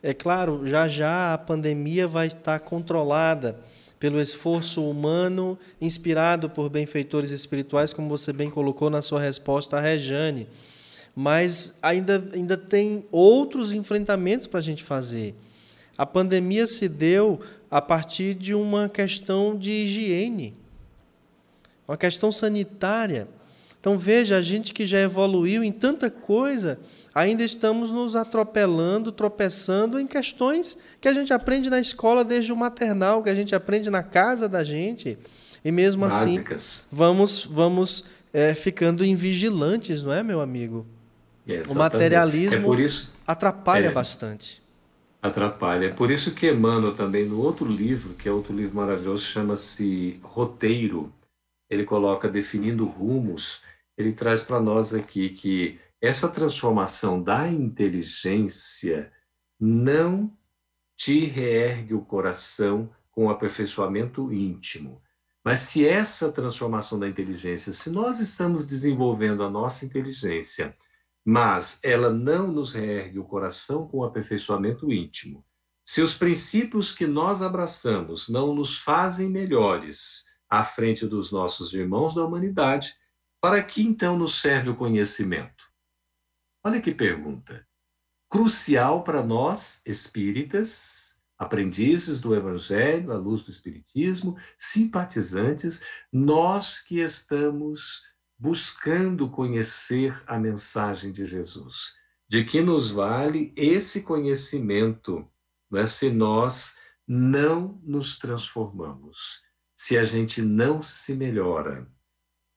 [0.00, 3.58] É claro, já já a pandemia vai estar controlada
[3.98, 9.80] pelo esforço humano inspirado por benfeitores espirituais, como você bem colocou na sua resposta à
[9.80, 10.46] Rejane.
[11.14, 15.34] Mas ainda, ainda tem outros enfrentamentos para a gente fazer.
[15.98, 17.40] A pandemia se deu
[17.70, 20.56] a partir de uma questão de higiene,
[21.86, 23.28] uma questão sanitária.
[23.78, 26.78] Então veja, a gente que já evoluiu em tanta coisa,
[27.14, 32.56] ainda estamos nos atropelando, tropeçando em questões que a gente aprende na escola desde o
[32.56, 35.18] maternal, que a gente aprende na casa da gente.
[35.64, 36.54] E mesmo assim, Básicas.
[36.56, 40.86] assim, vamos, vamos é, ficando invigilantes, não é, meu amigo?
[41.46, 44.62] É, o materialismo é isso, atrapalha é, bastante.
[45.22, 45.86] Atrapalha.
[45.86, 50.18] É por isso que Emmanuel também, no outro livro, que é outro livro maravilhoso, chama-se
[50.22, 51.12] Roteiro,
[51.68, 53.62] ele coloca definindo rumos,
[53.96, 59.12] ele traz para nós aqui que essa transformação da inteligência
[59.58, 60.32] não
[60.96, 65.00] te reergue o coração com o aperfeiçoamento íntimo.
[65.44, 70.74] Mas se essa transformação da inteligência, se nós estamos desenvolvendo a nossa inteligência,
[71.24, 75.44] mas ela não nos reergue o coração com o aperfeiçoamento íntimo,
[75.84, 82.14] se os princípios que nós abraçamos não nos fazem melhores à frente dos nossos irmãos
[82.14, 82.94] da humanidade,
[83.40, 85.64] para que então nos serve o conhecimento?
[86.62, 87.66] Olha que pergunta.
[88.28, 98.02] Crucial para nós, espíritas, aprendizes do Evangelho, à luz do Espiritismo, simpatizantes, nós que estamos
[98.40, 101.94] buscando conhecer a mensagem de Jesus.
[102.26, 105.28] De que nos vale esse conhecimento
[105.74, 105.84] é?
[105.84, 109.42] se nós não nos transformamos,
[109.74, 111.86] se a gente não se melhora?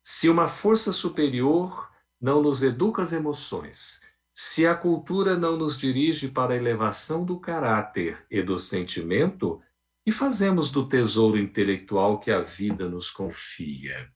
[0.02, 4.02] Se uma força superior não nos educa as emoções,
[4.34, 9.62] se a cultura não nos dirige para a elevação do caráter e do sentimento,
[10.06, 14.14] e fazemos do tesouro intelectual que a vida nos confia?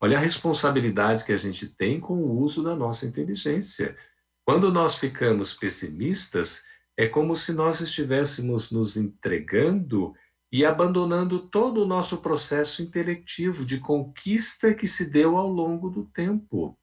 [0.00, 3.96] Olha a responsabilidade que a gente tem com o uso da nossa inteligência.
[4.44, 6.64] Quando nós ficamos pessimistas,
[6.96, 10.14] é como se nós estivéssemos nos entregando
[10.50, 16.06] e abandonando todo o nosso processo intelectivo de conquista que se deu ao longo do
[16.06, 16.76] tempo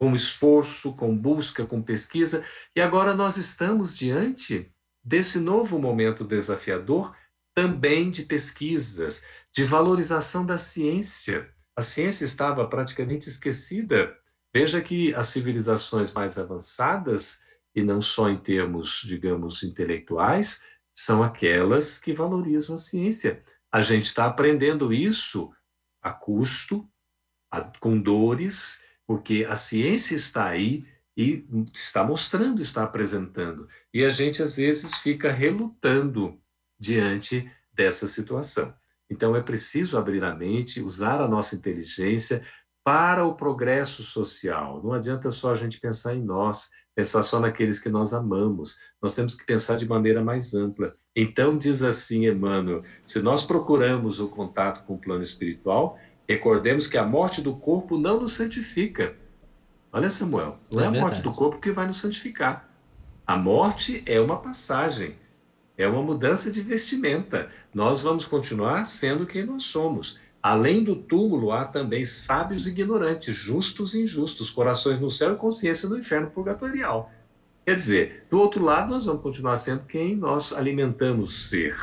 [0.00, 2.42] com esforço, com busca, com pesquisa,
[2.74, 4.72] e agora nós estamos diante
[5.04, 7.14] desse novo momento desafiador
[7.54, 11.52] também de pesquisas, de valorização da ciência.
[11.80, 14.14] A ciência estava praticamente esquecida.
[14.52, 17.40] Veja que as civilizações mais avançadas,
[17.74, 20.62] e não só em termos, digamos, intelectuais,
[20.94, 23.42] são aquelas que valorizam a ciência.
[23.72, 25.50] A gente está aprendendo isso
[26.02, 26.86] a custo,
[27.50, 33.66] a, com dores, porque a ciência está aí e está mostrando, está apresentando.
[33.90, 36.38] E a gente, às vezes, fica relutando
[36.78, 38.78] diante dessa situação.
[39.10, 42.44] Então é preciso abrir a mente, usar a nossa inteligência
[42.84, 44.80] para o progresso social.
[44.82, 48.78] Não adianta só a gente pensar em nós, pensar só naqueles que nós amamos.
[49.02, 50.94] Nós temos que pensar de maneira mais ampla.
[51.14, 55.98] Então, diz assim Emmanuel: se nós procuramos o contato com o plano espiritual,
[56.28, 59.16] recordemos que a morte do corpo não nos santifica.
[59.92, 62.68] Olha, Samuel, não é, é a morte do corpo que vai nos santificar.
[63.26, 65.14] A morte é uma passagem,
[65.82, 67.48] é uma mudança de vestimenta.
[67.72, 70.20] Nós vamos continuar sendo quem nós somos.
[70.42, 75.36] Além do túmulo, há também sábios e ignorantes, justos e injustos, corações no céu e
[75.36, 77.10] consciência no inferno purgatorial.
[77.64, 81.74] Quer dizer, do outro lado, nós vamos continuar sendo quem nós alimentamos ser.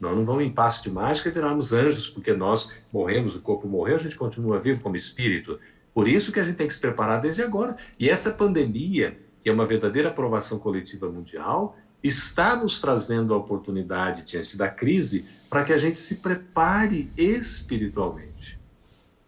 [0.00, 3.68] Nós não vamos em passo de mágica e virarmos anjos, porque nós morremos, o corpo
[3.68, 5.58] morreu, a gente continua vivo como espírito.
[5.94, 7.76] Por isso que a gente tem que se preparar desde agora.
[7.98, 11.76] E essa pandemia, que é uma verdadeira aprovação coletiva mundial,
[12.06, 18.58] está nos trazendo a oportunidade, diante da crise, para que a gente se prepare espiritualmente.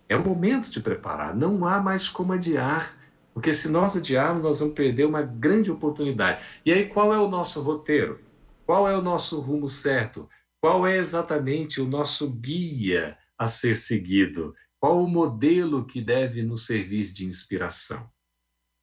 [0.09, 2.99] É o momento de preparar, não há mais como adiar,
[3.35, 6.43] porque se nós adiarmos, nós vamos perder uma grande oportunidade.
[6.65, 8.21] E aí, qual é o nosso roteiro?
[8.67, 10.29] Qual é o nosso rumo certo?
[10.61, 14.55] Qual é exatamente o nosso guia a ser seguido?
[14.81, 18.11] Qual o modelo que deve nos servir de inspiração?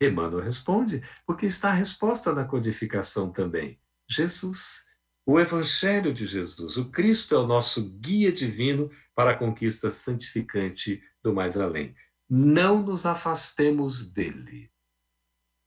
[0.01, 3.79] Emmanuel responde, porque está a resposta na codificação também.
[4.09, 4.85] Jesus.
[5.25, 11.01] O Evangelho de Jesus, o Cristo é o nosso guia divino para a conquista santificante
[11.23, 11.95] do mais além.
[12.29, 14.71] Não nos afastemos dele.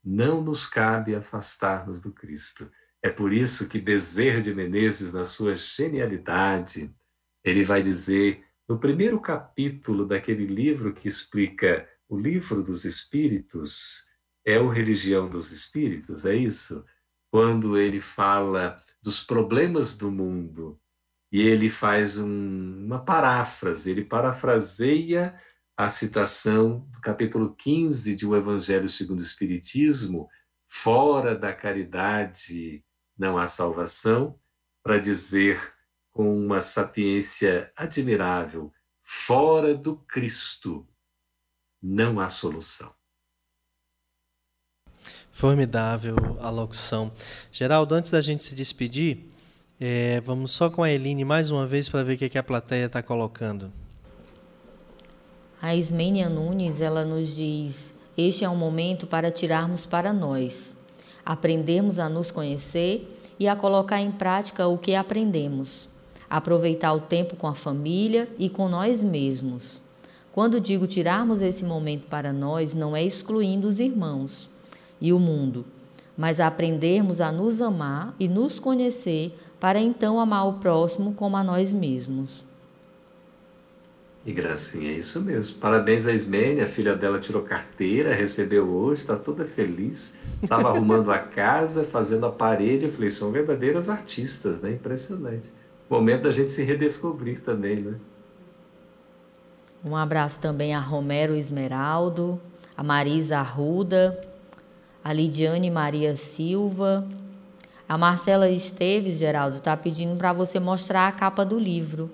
[0.04, 2.70] Não nos cabe afastar-nos do Cristo.
[3.02, 6.94] É por isso que Bezerra de Menezes, na sua genialidade,
[7.44, 14.06] ele vai dizer, no primeiro capítulo daquele livro que explica o livro dos Espíritos,
[14.44, 16.84] é o Religião dos Espíritos, é isso?
[17.30, 20.80] Quando ele fala dos problemas do mundo.
[21.30, 25.38] E ele faz um, uma paráfrase, ele parafraseia
[25.76, 30.28] a citação do capítulo 15 de O Evangelho segundo o Espiritismo,
[30.66, 32.84] fora da caridade
[33.16, 34.38] não há salvação,
[34.82, 35.60] para dizer
[36.10, 38.72] com uma sapiência admirável,
[39.02, 40.88] fora do Cristo
[41.80, 42.97] não há solução.
[45.38, 47.12] Formidável a locução.
[47.52, 49.18] Geraldo, antes da gente se despedir,
[49.80, 52.38] é, vamos só com a Eline mais uma vez para ver o que, é que
[52.38, 53.72] a plateia está colocando.
[55.62, 60.76] A Ismênia Nunes, ela nos diz: Este é um momento para tirarmos para nós,
[61.24, 63.08] aprendermos a nos conhecer
[63.38, 65.88] e a colocar em prática o que aprendemos,
[66.28, 69.80] aproveitar o tempo com a família e com nós mesmos.
[70.32, 74.57] Quando digo tirarmos esse momento para nós, não é excluindo os irmãos
[75.00, 75.64] e o mundo,
[76.16, 81.44] mas aprendermos a nos amar e nos conhecer para então amar o próximo como a
[81.44, 82.44] nós mesmos.
[84.26, 85.56] E Gracinha, é isso mesmo.
[85.58, 90.18] Parabéns a Ismênia, a filha dela tirou carteira, recebeu hoje, está toda feliz.
[90.42, 92.84] Estava arrumando a casa, fazendo a parede.
[92.84, 94.72] Eu falei, são verdadeiras artistas, né?
[94.72, 95.50] Impressionante.
[95.88, 97.94] Momento da gente se redescobrir também, né?
[99.82, 102.38] Um abraço também a Romero Esmeraldo,
[102.76, 104.27] a Marisa Arruda,
[105.02, 107.06] a Lidiane Maria Silva.
[107.88, 112.10] A Marcela Esteves, Geraldo, está pedindo para você mostrar a capa do livro.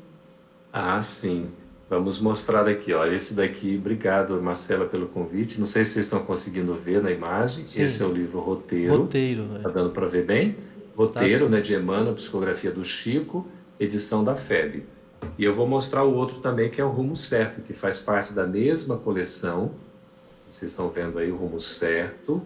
[0.73, 1.49] Ah, sim.
[1.91, 3.05] Vamos mostrar aqui, ó.
[3.05, 5.59] Esse daqui, obrigado, Marcela, pelo convite.
[5.59, 7.67] Não sei se vocês estão conseguindo ver na imagem.
[7.67, 7.83] Sim.
[7.83, 8.97] Esse é o livro Roteiro.
[8.97, 9.61] Roteiro, né?
[9.63, 10.57] Tá dando para ver bem?
[10.97, 13.47] Roteiro, tá, né, de Emmanuel, psicografia do Chico,
[13.79, 14.85] edição da FEB.
[15.37, 18.33] E eu vou mostrar o outro também, que é o Rumo Certo, que faz parte
[18.33, 19.73] da mesma coleção.
[20.49, 22.43] Vocês estão vendo aí o Rumo Certo,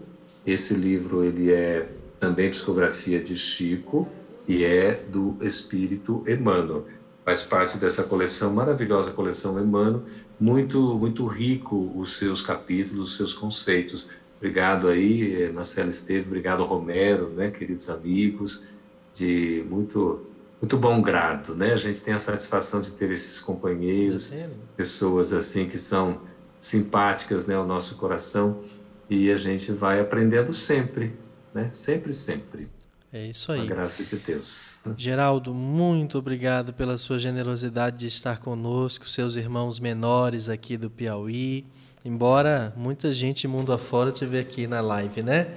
[0.51, 4.07] esse livro ele é também psicografia de Chico
[4.47, 6.85] e é do Espírito Emmanuel.
[7.23, 10.03] Faz parte dessa coleção, maravilhosa coleção Emmanuel,
[10.39, 14.09] muito, muito rico os seus capítulos, os seus conceitos.
[14.37, 18.69] Obrigado aí, eh, Marcelo Esteves, obrigado Romero, né, queridos amigos,
[19.13, 20.25] de muito,
[20.61, 21.73] muito bom grado, né?
[21.73, 24.33] A gente tem a satisfação de ter esses companheiros,
[24.77, 26.21] pessoas assim que são
[26.57, 28.63] simpáticas, né, ao nosso coração
[29.09, 31.17] e a gente vai aprendendo sempre,
[31.53, 31.69] né?
[31.73, 32.69] Sempre, sempre.
[33.11, 33.61] É isso aí.
[33.61, 34.81] A graça de Deus.
[34.95, 41.65] Geraldo, muito obrigado pela sua generosidade de estar conosco, seus irmãos menores aqui do Piauí.
[42.05, 45.47] Embora muita gente mundo afora te vê aqui na live, né?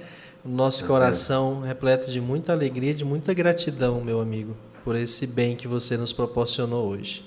[0.43, 5.27] O nosso é coração repleto de muita alegria, de muita gratidão, meu amigo, por esse
[5.27, 7.23] bem que você nos proporcionou hoje.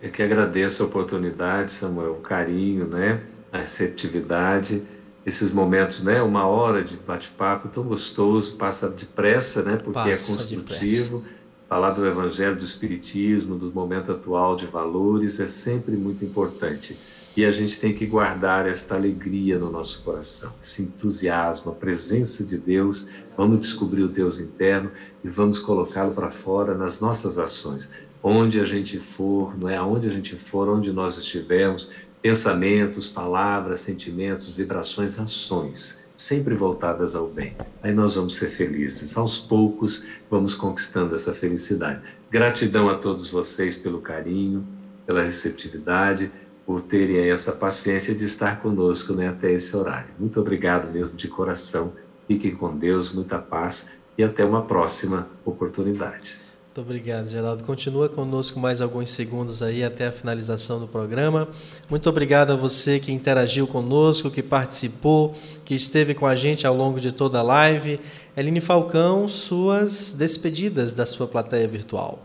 [0.00, 3.22] Eu que agradeço a oportunidade, Samuel, o carinho, né?
[3.52, 4.82] A receptividade
[5.24, 6.22] esses momentos, né?
[6.22, 9.76] Uma hora de bate-papo tão gostoso, passa depressa, né?
[9.76, 11.24] Porque é passa é construtivo.
[11.68, 16.98] Falar do Evangelho, do Espiritismo, do momento atual de valores é sempre muito importante.
[17.36, 22.42] E a gente tem que guardar esta alegria no nosso coração, esse entusiasmo, a presença
[22.42, 23.08] de Deus.
[23.36, 24.90] Vamos descobrir o Deus interno
[25.22, 27.92] e vamos colocá-lo para fora nas nossas ações.
[28.20, 31.90] Onde a gente for, não é aonde a gente for, onde nós estivermos,
[32.22, 37.56] pensamentos, palavras, sentimentos, vibrações, ações, sempre voltadas ao bem.
[37.82, 39.16] Aí nós vamos ser felizes.
[39.16, 42.00] Aos poucos, vamos conquistando essa felicidade.
[42.30, 44.66] Gratidão a todos vocês pelo carinho,
[45.06, 46.30] pela receptividade
[46.68, 50.10] por terem essa paciência de estar conosco né, até esse horário.
[50.18, 51.94] Muito obrigado mesmo de coração.
[52.26, 56.47] Fiquem com Deus, muita paz e até uma próxima oportunidade.
[56.78, 57.64] Muito obrigado, Geraldo.
[57.64, 61.48] Continua conosco mais alguns segundos aí até a finalização do programa.
[61.90, 65.34] Muito obrigado a você que interagiu conosco, que participou,
[65.64, 67.98] que esteve com a gente ao longo de toda a live.
[68.36, 72.20] Eline Falcão, suas despedidas da sua plateia virtual.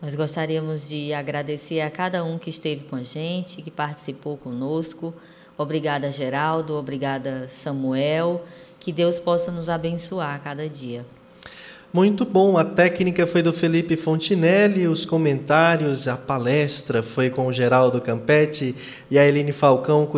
[0.00, 5.14] Nós gostaríamos de agradecer a cada um que esteve com a gente, que participou conosco.
[5.56, 6.74] Obrigada, Geraldo.
[6.74, 8.44] Obrigada, Samuel.
[8.80, 11.06] Que Deus possa nos abençoar a cada dia.
[11.92, 17.52] Muito bom, a técnica foi do Felipe Fontinelli, os comentários, a palestra foi com o
[17.52, 18.74] Geraldo Campetti
[19.10, 20.08] e a Eline Falcão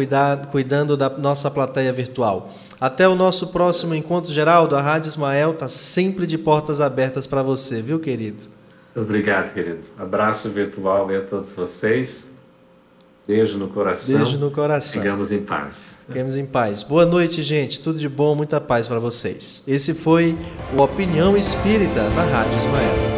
[0.53, 2.53] cuidando da nossa plateia virtual.
[2.81, 4.77] Até o nosso próximo encontro, Geraldo.
[4.77, 8.45] A Rádio Ismael está sempre de portas abertas para você, viu, querido?
[8.95, 9.87] Obrigado, querido.
[9.99, 12.34] Abraço virtual a todos vocês.
[13.27, 14.19] Beijo no coração.
[14.19, 15.01] Beijo no coração.
[15.01, 15.97] Sigamos em paz.
[16.07, 16.83] Ficamos em paz.
[16.83, 17.81] Boa noite, gente.
[17.81, 19.63] Tudo de bom, muita paz para vocês.
[19.67, 20.37] Esse foi
[20.77, 23.15] o Opinião Espírita na Rádio Ismael.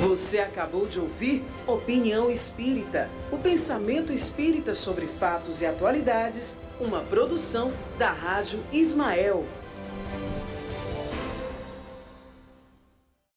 [0.00, 7.70] Você acabou de ouvir Opinião Espírita, o pensamento espírita sobre fatos e atualidades, uma produção
[7.98, 9.44] da Rádio Ismael.